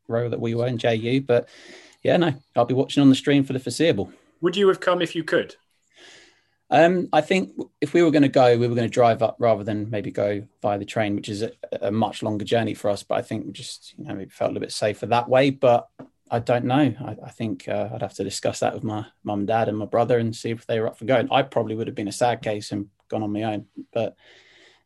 [0.07, 1.47] row that we were in JU, but
[2.03, 4.11] yeah, no, I'll be watching on the stream for the foreseeable.
[4.41, 5.55] Would you have come if you could?
[6.69, 9.37] Um, I think if we were going to go, we were going to drive up
[9.39, 12.89] rather than maybe go via the train, which is a, a much longer journey for
[12.89, 13.03] us.
[13.03, 15.49] But I think we just you know maybe felt a little bit safer that way.
[15.49, 15.87] But
[16.29, 16.93] I don't know.
[17.05, 19.77] I, I think uh, I'd have to discuss that with my mum and dad and
[19.77, 21.29] my brother and see if they were up for going.
[21.31, 23.65] I probably would have been a sad case and gone on my own.
[23.93, 24.15] But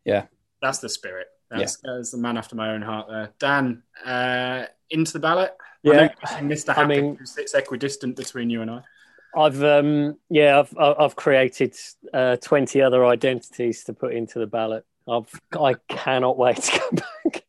[0.06, 0.26] yeah.
[0.62, 1.28] That's the spirit.
[1.50, 3.32] That's, that's the man after my own heart there.
[3.40, 5.56] Dan, uh, into the ballot?
[5.84, 6.10] Yeah.
[6.40, 6.70] you're Mr.
[6.70, 8.82] I Happy, mean- who sits equidistant between you and I.
[9.34, 11.74] I've um yeah I've I've I've created
[12.14, 14.86] uh, twenty other identities to put into the ballot.
[15.08, 17.44] I've I cannot wait to go back.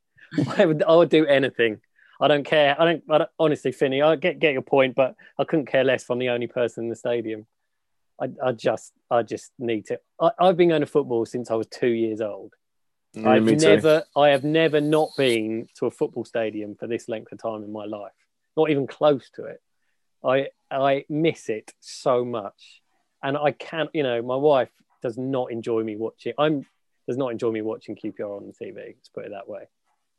[0.58, 1.80] I would I would do anything.
[2.22, 2.80] I don't care.
[2.80, 3.02] I don't.
[3.10, 4.00] I don't honestly, Finney.
[4.00, 6.84] I get get your point, but I couldn't care less if I'm the only person
[6.84, 7.46] in the stadium.
[8.20, 9.98] I, I just I just need to.
[10.20, 12.54] I, I've been going to football since I was two years old.
[13.26, 13.66] I've me too.
[13.66, 17.64] never I have never not been to a football stadium for this length of time
[17.64, 18.12] in my life.
[18.56, 19.60] Not even close to it.
[20.24, 22.82] I I miss it so much.
[23.20, 24.70] And I can't you know, my wife
[25.02, 26.66] does not enjoy me watching I'm
[27.08, 29.64] does not enjoy me watching QPR on the TV, let's put it that way.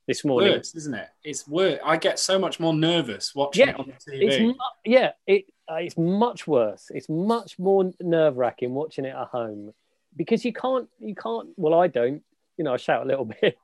[0.05, 1.07] This morning Worse, isn't it?
[1.23, 1.79] It's worse.
[1.83, 3.93] I get so much more nervous watching Yeah, it on the
[4.25, 4.47] it's TV.
[4.47, 4.53] mu-
[4.85, 6.91] yeah, it uh, it's much worse.
[6.93, 9.73] It's much more nerve wracking watching it at home
[10.17, 11.49] because you can't you can't.
[11.55, 12.21] Well, I don't.
[12.57, 13.57] You know, I shout a little bit.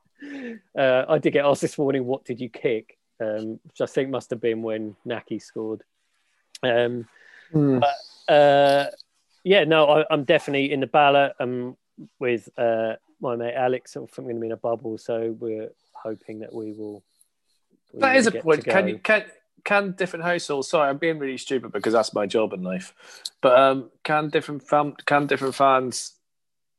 [0.78, 4.08] Uh, I did get asked this morning, "What did you kick?" Um, which I think
[4.08, 5.82] must have been when Nahki scored.
[6.62, 7.06] Um,
[7.52, 7.80] Hmm.
[8.28, 8.86] uh,
[9.44, 11.32] yeah, no, I, I'm definitely in the ballot.
[11.40, 11.76] Um,
[12.18, 15.36] with uh, my mate Alex, I think we're going to be in a bubble, so
[15.38, 17.02] we're hoping that we will.
[17.92, 18.64] we That will is a point.
[18.64, 19.24] Can you can
[19.64, 20.68] can different households?
[20.68, 22.94] Sorry, I'm being really stupid because that's my job in life.
[23.40, 26.14] But um, can different fam can different fans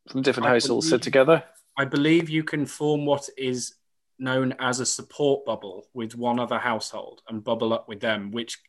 [0.09, 1.43] from different I households believe- sit together?
[1.77, 3.75] I believe you can form what is
[4.19, 8.59] known as a support bubble with one other household and bubble up with them, which,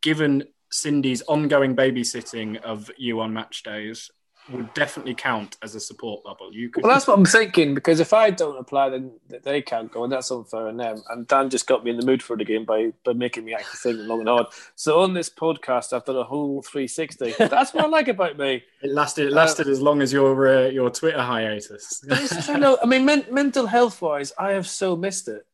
[0.00, 4.10] given Cindy's ongoing babysitting of you on match days,
[4.50, 6.52] would definitely count as a support bubble.
[6.52, 6.82] You could.
[6.82, 9.12] Well, that's what I'm thinking because if I don't apply, then
[9.44, 11.02] they can't go, and that's unfair on them.
[11.10, 13.54] And Dan just got me in the mood for the game by by making me
[13.54, 14.46] actually think long and hard.
[14.74, 17.34] So on this podcast, I've done a whole 360.
[17.38, 18.64] That's what I like about me.
[18.82, 19.28] it lasted.
[19.28, 22.04] It lasted as long as your uh, your Twitter hiatus.
[22.48, 22.78] I know.
[22.82, 25.46] I mean, men- mental health wise, I have so missed it,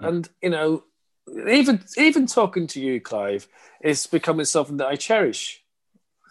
[0.00, 0.84] and you know,
[1.48, 3.46] even even talking to you, Clive,
[3.82, 5.62] is becoming something that I cherish.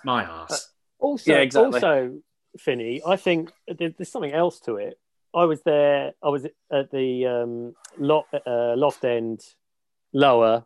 [0.03, 0.69] My ass.
[0.99, 1.73] Also, Yeah, exactly.
[1.81, 2.19] also,
[2.57, 4.99] Finney, I think there's something else to it.
[5.33, 6.13] I was there.
[6.23, 9.41] I was at the um, loft, uh, loft end
[10.13, 10.65] lower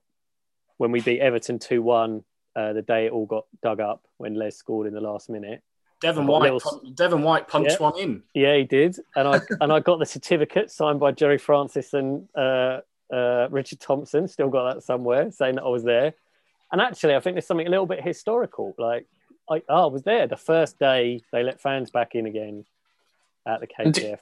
[0.78, 2.24] when we beat Everton two one.
[2.56, 5.62] Uh, the day it all got dug up when Les scored in the last minute.
[6.02, 6.44] Devon White.
[6.54, 7.84] little- pun- Devon White punched Yeah.
[7.90, 8.24] one in.
[8.34, 12.28] Yeah, he did, and I and I got the certificate signed by Gerry Francis and
[12.38, 12.82] uh,
[13.12, 14.28] uh, Richard Thompson.
[14.28, 16.14] Still got that somewhere, saying that I was there.
[16.72, 18.74] And actually, I think there's something a little bit historical.
[18.78, 19.08] Like
[19.50, 22.66] I, oh, I was there the first day they let fans back in again
[23.46, 24.20] at the And do- KTF.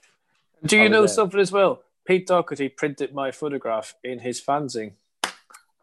[0.65, 1.07] Do you know there.
[1.07, 1.81] something as well?
[2.05, 4.93] Pete Doherty printed my photograph in his fanzine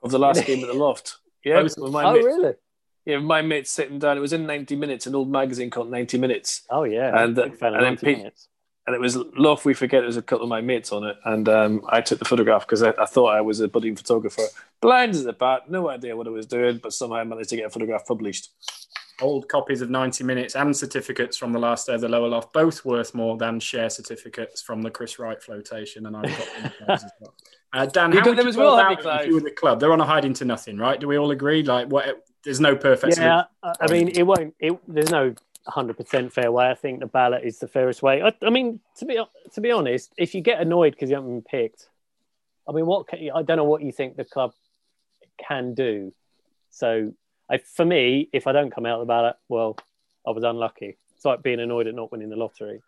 [0.03, 1.17] of the last game at the loft.
[1.45, 2.55] Yeah, Oh, my Oh, mate, really?
[3.05, 4.17] yeah, with my mate sitting down.
[4.17, 6.63] It was in 90 minutes, an old magazine called 90 Minutes.
[6.71, 7.23] Oh, yeah.
[7.25, 8.49] And, uh, and then Pete- minutes.
[8.87, 9.65] and it was Loft.
[9.65, 10.01] We Forget.
[10.01, 12.67] There was a couple of my mates on it, and um, I took the photograph
[12.67, 14.43] because I, I thought I was a budding photographer.
[14.81, 17.57] Blind as a bat, no idea what I was doing, but somehow I managed to
[17.57, 18.51] get a photograph published.
[19.21, 22.53] Old copies of 90 minutes and certificates from the last day of the lower loft,
[22.53, 26.07] both worth more than share certificates from the Chris Wright flotation.
[26.07, 27.35] And I've got them as well.
[27.71, 29.41] Uh, Dan, You how got them as well, about have you, it if you were
[29.43, 29.79] the club?
[29.79, 30.99] They're on a hiding to nothing, right?
[30.99, 31.63] Do we all agree?
[31.63, 33.19] Like, what there's no perfect.
[33.19, 33.47] Yeah, solution.
[33.63, 34.55] I I mean, it won't.
[34.59, 35.35] It, there's no
[35.69, 36.71] 100% fair way.
[36.71, 38.23] I think the ballot is the fairest way.
[38.23, 41.31] I, I mean, to be to be honest, if you get annoyed because you haven't
[41.31, 41.89] been picked,
[42.69, 44.53] I mean, what can, I don't know what you think the club
[45.47, 46.13] can do.
[46.71, 47.13] So,
[47.51, 49.77] I, for me, if I don't come out of the ballot, well,
[50.27, 50.99] I was unlucky.
[51.17, 52.81] It's like being annoyed at not winning the lottery.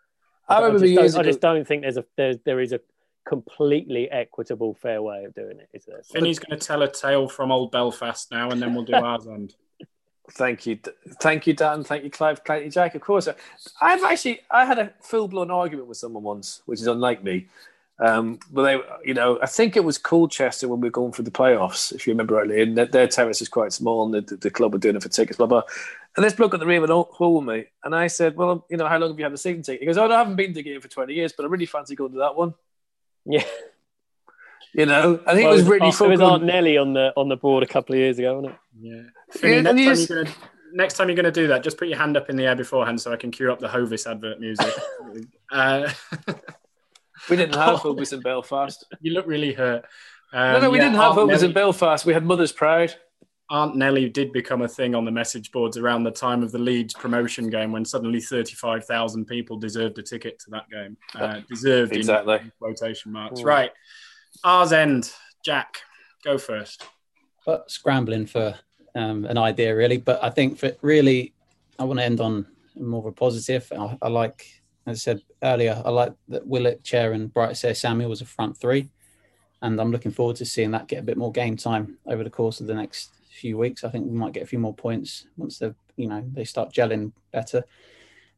[0.47, 2.79] I remember just, years don't, I just don't think there's a there, there is a
[3.25, 5.69] completely equitable fair way of doing it.
[5.73, 6.01] Is there?
[6.03, 9.27] Finney's going to tell a tale from old Belfast now, and then we'll do ours
[9.27, 9.55] end.
[10.33, 10.79] Thank you,
[11.19, 11.83] thank you, Dan.
[11.83, 12.39] Thank you, Clive.
[12.45, 12.95] Thank you, Jack.
[12.95, 13.27] Of course,
[13.81, 17.47] I've actually I had a full blown argument with someone once, which is unlike me.
[18.01, 21.21] Um, but they, you know, I think it was Colchester when we were going for
[21.21, 22.61] the playoffs, if you remember rightly.
[22.63, 25.09] And their, their terrace is quite small, and the, the club were doing it for
[25.09, 25.61] tickets, blah blah.
[26.17, 28.77] And this bloke at the ring went home with me, and I said, "Well, you
[28.77, 30.47] know, how long have you had the season ticket?" He goes, "Oh, I haven't been
[30.47, 32.55] to the game for twenty years, but I really fancy going to that one."
[33.23, 33.45] Yeah,
[34.73, 36.21] You know, I think Well, it was really it was.
[36.21, 38.59] Aunt Nelly on the on the board a couple of years ago, wasn't it?
[38.81, 39.47] Yeah.
[39.47, 40.35] Yeah, next, and time just- you're gonna,
[40.73, 42.55] next time you're going to do that, just put your hand up in the air
[42.55, 44.73] beforehand so I can cue up the Hovis advert music.
[45.51, 45.89] uh,
[47.31, 48.85] We didn't have Hovis in Belfast.
[49.01, 49.85] you look really hurt.
[50.33, 52.05] Um, no, no, we yeah, didn't have Aunt Hovis Nelly, in Belfast.
[52.05, 52.93] We had Mother's Pride.
[53.49, 56.57] Aunt Nellie did become a thing on the message boards around the time of the
[56.59, 60.95] Leeds promotion game when suddenly 35,000 people deserved a ticket to that game.
[61.15, 62.39] Uh, deserved in Exactly.
[62.59, 63.41] quotation marks.
[63.41, 63.45] Mm.
[63.45, 63.71] Right.
[64.43, 65.11] Ours end.
[65.43, 65.79] Jack,
[66.23, 66.85] go first.
[67.45, 68.53] but scrambling for
[68.95, 69.97] um, an idea really.
[69.97, 71.33] But I think for really,
[71.79, 73.71] I want to end on more of a positive.
[73.75, 78.09] I, I like, as I said earlier, I like that Willock, Chair, and Bright Osayi-Samuel
[78.09, 78.89] was a front three,
[79.61, 82.29] and I'm looking forward to seeing that get a bit more game time over the
[82.29, 83.83] course of the next few weeks.
[83.83, 86.73] I think we might get a few more points once they, you know, they start
[86.73, 87.63] gelling better.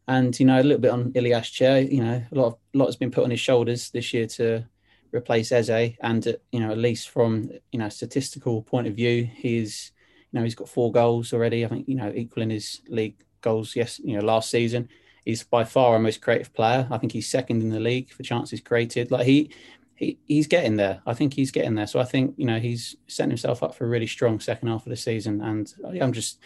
[0.07, 1.81] And you know, a little bit on Ilias Chair.
[1.81, 4.27] You know, a lot of a lot has been put on his shoulders this year
[4.27, 4.65] to
[5.13, 9.29] replace Eze, and uh, you know, at least from you know statistical point of view,
[9.33, 9.93] he's
[10.31, 11.63] you know he's got four goals already.
[11.63, 13.77] I think you know equaling his league goals.
[13.77, 14.89] Yes, you know last season.
[15.25, 16.87] He's by far our most creative player.
[16.91, 19.11] I think he's second in the league for chances created.
[19.11, 19.51] Like he,
[19.95, 21.01] he he's getting there.
[21.05, 21.87] I think he's getting there.
[21.87, 24.85] So I think you know he's setting himself up for a really strong second half
[24.85, 25.41] of the season.
[25.41, 26.39] And I'm just,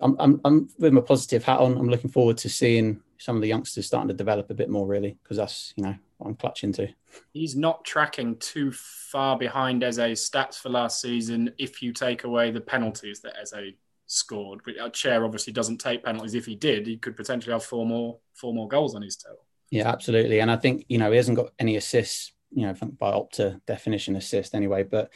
[0.00, 1.76] I'm I'm, I'm with my positive hat on.
[1.76, 4.86] I'm looking forward to seeing some of the youngsters starting to develop a bit more,
[4.86, 6.88] really, because that's you know what I'm clutching to.
[7.32, 12.50] He's not tracking too far behind Eze's stats for last season if you take away
[12.50, 13.74] the penalties that Eze
[14.12, 14.60] scored.
[14.64, 16.34] But Chair obviously doesn't take penalties.
[16.34, 19.44] If he did, he could potentially have four more four more goals on his total.
[19.70, 20.40] Yeah, absolutely.
[20.40, 24.16] And I think, you know, he hasn't got any assists, you know, by Opta definition
[24.16, 24.82] assist anyway.
[24.82, 25.10] But,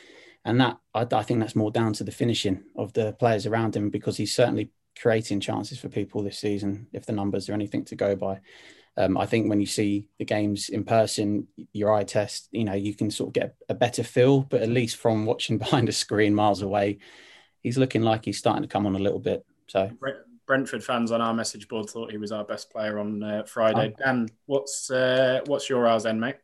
[0.46, 3.76] and that, I, I think that's more down to the finishing of the players around
[3.76, 7.84] him because he's certainly creating chances for people this season if the numbers are anything
[7.84, 8.40] to go by.
[8.96, 12.72] Um, I think when you see the games in person, your eye test, you know,
[12.72, 14.40] you can sort of get a better feel.
[14.40, 16.98] But at least from watching behind a screen miles away,
[17.66, 19.44] he's looking like he's starting to come on a little bit.
[19.66, 19.90] So
[20.46, 23.92] Brentford fans on our message board thought he was our best player on uh, Friday.
[23.98, 26.36] Dan, what's uh, what's your ours then, mate?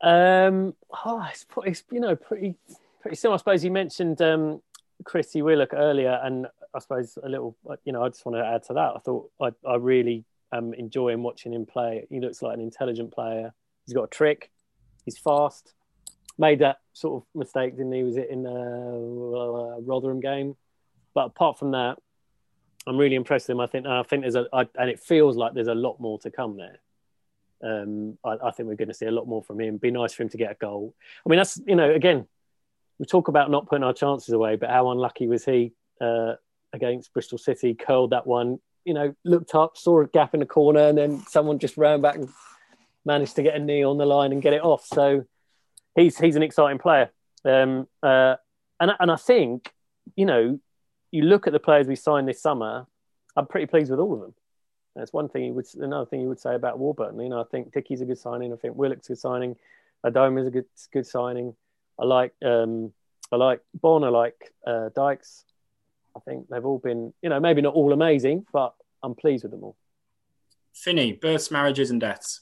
[0.00, 2.56] Um, oh, it's, pr- it's you know pretty
[3.00, 3.36] pretty similar.
[3.36, 4.60] I suppose you mentioned um,
[5.04, 7.56] Chrissy Willock earlier, and I suppose a little.
[7.84, 8.94] You know, I just want to add to that.
[8.96, 12.04] I thought I, I really am enjoying watching him play.
[12.10, 13.54] He looks like an intelligent player.
[13.86, 14.50] He's got a trick.
[15.04, 15.74] He's fast.
[16.38, 18.02] Made that sort of mistake, didn't he?
[18.04, 20.56] Was it in the uh, Rotherham game?
[21.14, 21.98] But apart from that,
[22.86, 23.60] I'm really impressed with him.
[23.60, 26.18] I think I think there's a I, and it feels like there's a lot more
[26.20, 26.78] to come there.
[27.62, 29.78] Um, I, I think we're going to see a lot more from him.
[29.78, 30.94] Be nice for him to get a goal.
[31.26, 32.26] I mean, that's you know, again,
[32.98, 36.34] we talk about not putting our chances away, but how unlucky was he uh,
[36.72, 37.74] against Bristol City?
[37.74, 41.20] Curled that one, you know, looked up, saw a gap in the corner, and then
[41.28, 42.28] someone just ran back and
[43.04, 44.86] managed to get a knee on the line and get it off.
[44.86, 45.24] So
[45.98, 47.10] he's he's an exciting player,
[47.44, 48.36] um, uh,
[48.80, 49.72] and and I think
[50.16, 50.58] you know,
[51.10, 52.86] you look at the players we signed this summer.
[53.36, 54.34] I'm pretty pleased with all of them.
[54.96, 55.66] That's one thing you would.
[55.78, 57.20] Another thing you would say about Warburton.
[57.20, 58.52] You know, I think Dickie's a good signing.
[58.52, 59.56] I think Willock's a good signing.
[60.04, 61.54] Adomah's a good good signing.
[61.98, 62.92] I like um,
[63.30, 64.04] I like Bonne.
[64.04, 65.44] I like uh, Dykes.
[66.16, 67.12] I think they've all been.
[67.22, 69.76] You know, maybe not all amazing, but I'm pleased with them all.
[70.74, 72.40] Finney, births, marriages, and deaths.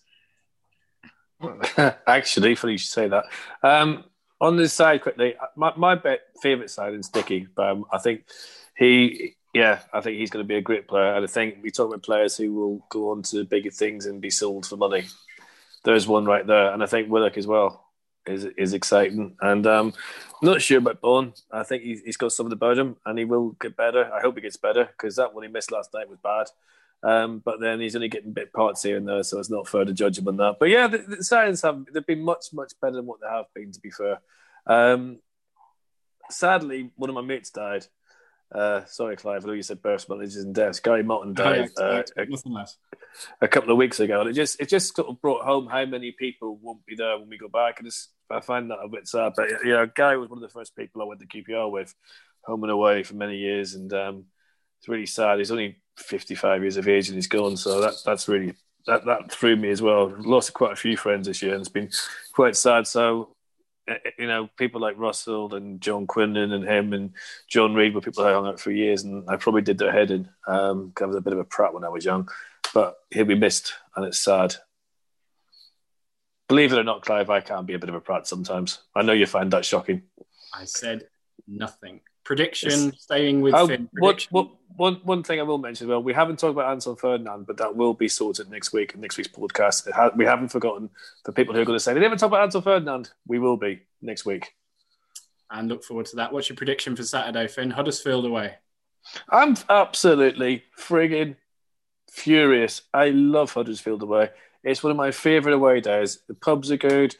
[2.07, 3.25] Actually, funny you should say that.
[3.63, 4.05] Um,
[4.41, 8.25] on this side, quickly, my, my bet, favourite side is Sticky, but um, I think
[8.77, 11.15] he, yeah, I think he's going to be a great player.
[11.15, 14.21] And I think we talk about players who will go on to bigger things and
[14.21, 15.07] be sold for money.
[15.85, 17.87] There's one right there, and I think Willock as well
[18.27, 19.37] is is exciting.
[19.41, 19.95] And um,
[20.43, 21.33] I'm not sure about Bonne.
[21.51, 24.13] I think he's, he's got something about him, and he will get better.
[24.13, 26.49] I hope he gets better because that one he missed last night was bad.
[27.03, 29.85] Um, but then he's only getting bit parts here and there, so it's not fair
[29.85, 30.57] to judge him on that.
[30.59, 33.47] But yeah, the, the Science have they've been much much better than what they have
[33.55, 33.71] been.
[33.73, 34.21] To be fair,
[34.67, 35.19] um,
[36.31, 37.87] sadly, one of my mates died,
[38.53, 39.45] Uh, sorry, Clive.
[39.45, 40.81] I know you said births, managers, and deaths.
[40.81, 42.27] Gary Motton Oh, died uh, a,
[43.43, 45.85] a couple of weeks ago, and it just it just sort of brought home how
[45.85, 47.79] many people won't be there when we go back.
[47.79, 49.35] And it's, I find that a bit sad.
[49.37, 51.95] But you know, Gary was one of the first people I went to QPR with,
[52.43, 54.25] home and away for many years, and um,
[54.81, 55.39] it's really sad.
[55.39, 57.57] He's only 55 years of age and he's gone.
[57.57, 58.55] So that that's really
[58.87, 60.15] that that threw me as well.
[60.19, 61.91] Lost quite a few friends this year, and it's been
[62.33, 62.87] quite sad.
[62.87, 63.37] So
[63.89, 67.13] uh, you know, people like Russell and John Quinlan and him and
[67.49, 70.11] John Reed were people I hung out for years, and I probably did their head
[70.11, 70.29] in.
[70.47, 72.29] Um, I was a bit of a prat when I was young,
[72.75, 74.57] but he'll be missed, and it's sad.
[76.49, 78.79] Believe it or not, Clive, I can be a bit of a prat sometimes.
[78.95, 80.03] I know you find that shocking.
[80.55, 81.09] I said
[81.47, 82.01] nothing.
[82.27, 83.89] Prediction, staying with Oh, Finn.
[83.99, 86.97] what, what, one, one thing I will mention as well, we haven't talked about Anton
[86.97, 89.87] Ferdinand, but that will be sorted next week in next week's podcast.
[89.87, 90.91] It ha- we haven't forgotten
[91.25, 93.11] for people who are going to say they never talk about Anton Ferdinand.
[93.29, 94.53] We will be next week.
[95.51, 96.33] And look forward to that.
[96.33, 97.71] What's your prediction for Saturday, Finn?
[97.71, 98.55] Huddersfield away.
[99.31, 101.37] I'm absolutely frigging
[102.11, 102.83] furious.
[102.93, 104.31] I love Huddersfield away.
[104.65, 106.19] It's one of my favourite away days.
[106.27, 107.15] The pubs are good.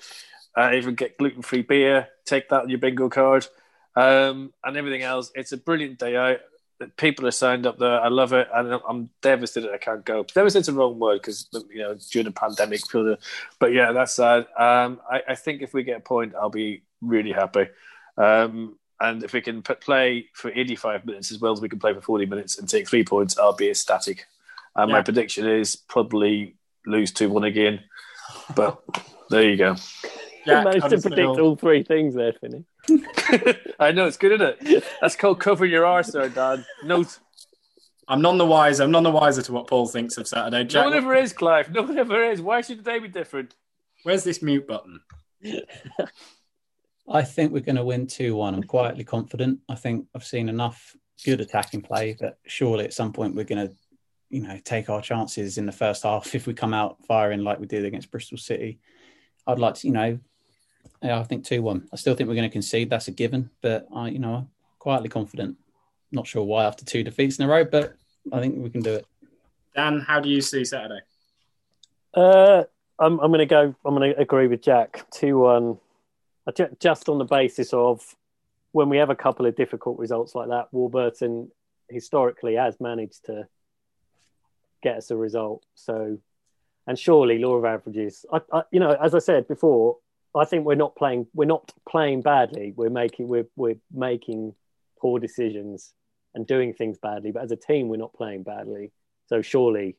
[0.57, 2.09] I even get gluten free beer.
[2.25, 3.47] Take that on your bingo card.
[3.97, 5.33] Um, and everything else.
[5.35, 6.41] It's a brilliant day out.
[6.99, 8.01] People are signed up there.
[8.01, 8.49] I love it.
[8.53, 10.23] And I'm devastated I can't go.
[10.25, 12.83] Devastated's the wrong word because, you know, during the pandemic.
[13.59, 14.47] But yeah, that's sad.
[14.59, 17.69] Um, I, I think if we get a point, I'll be really happy.
[18.19, 21.79] Um, and if we can put, play for 85 minutes as well as we can
[21.79, 24.27] play for 40 minutes and take three points, I'll be ecstatic.
[24.75, 27.81] And my prediction is probably lose 2 1 again.
[28.55, 28.83] But
[29.31, 29.77] there you go.
[30.47, 32.65] You Jack, managed to predict all three things there, Finney.
[33.79, 34.85] I know, it's good, isn't it?
[35.01, 36.65] That's called cover your arse there, Dan.
[36.85, 37.19] Note.
[38.09, 38.85] I'm none the wiser.
[38.85, 40.63] I'm none the wiser to what Paul thinks of Saturday.
[40.73, 41.73] No one ever is, Clive.
[41.73, 42.41] No one ever is.
[42.41, 43.55] Why should the day be different?
[44.07, 45.01] where's this mute button?
[47.09, 48.55] I think we're going to win 2 1.
[48.55, 49.59] I'm quietly confident.
[49.69, 50.95] I think I've seen enough
[51.25, 53.75] good attacking play that surely at some point we're going to,
[54.29, 57.59] you know, take our chances in the first half if we come out firing like
[57.59, 58.79] we did against Bristol City.
[59.47, 60.19] I'd like to, you know,
[61.03, 61.89] yeah, I think 2 1.
[61.93, 62.91] I still think we're going to concede.
[62.91, 63.51] That's a given.
[63.61, 65.57] But, I, you know, I'm quietly confident.
[66.13, 67.97] Not sure why after two defeats in a row, but
[68.33, 69.07] I think we can do it.
[69.75, 71.01] Dan, how do you see Saturday?
[72.15, 72.65] Uh,
[72.99, 73.75] I'm, I'm going to go.
[73.85, 75.05] I'm going to agree with Jack.
[75.11, 75.79] Two one,
[76.81, 78.17] just on the basis of
[78.73, 81.51] when we have a couple of difficult results like that, Warburton
[81.89, 83.49] historically has managed to
[84.83, 85.65] get us a result.
[85.75, 86.19] So,
[86.87, 88.25] and surely law of averages.
[88.33, 89.99] I, I, you know, as I said before,
[90.37, 91.27] I think we're not playing.
[91.35, 92.73] We're not playing badly.
[92.77, 93.29] We're making.
[93.29, 94.55] We're we're making
[95.01, 95.93] poor decisions
[96.35, 97.33] and doing things badly.
[97.33, 98.93] But as a team, we're not playing badly.
[99.29, 99.97] So surely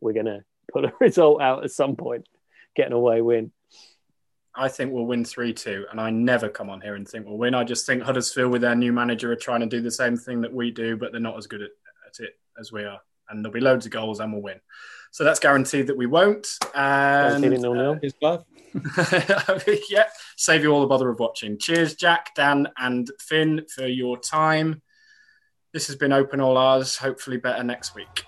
[0.00, 2.26] we're going to put a result out at some point,
[2.74, 3.52] get an away win.
[4.54, 5.86] I think we'll win 3 2.
[5.90, 7.54] And I never come on here and think we'll win.
[7.54, 10.40] I just think Huddersfield, with their new manager, are trying to do the same thing
[10.42, 11.70] that we do, but they're not as good at,
[12.06, 13.00] at it as we are.
[13.28, 14.60] And there'll be loads of goals and we'll win.
[15.10, 16.46] So that's guaranteed that we won't.
[16.74, 18.44] And Guaranteed it nil-nil.
[19.88, 20.04] Yeah,
[20.36, 21.58] save you all the bother of watching.
[21.58, 24.82] Cheers, Jack, Dan, and Finn, for your time.
[25.72, 26.96] This has been Open All Ours.
[26.96, 28.24] Hopefully, better next week.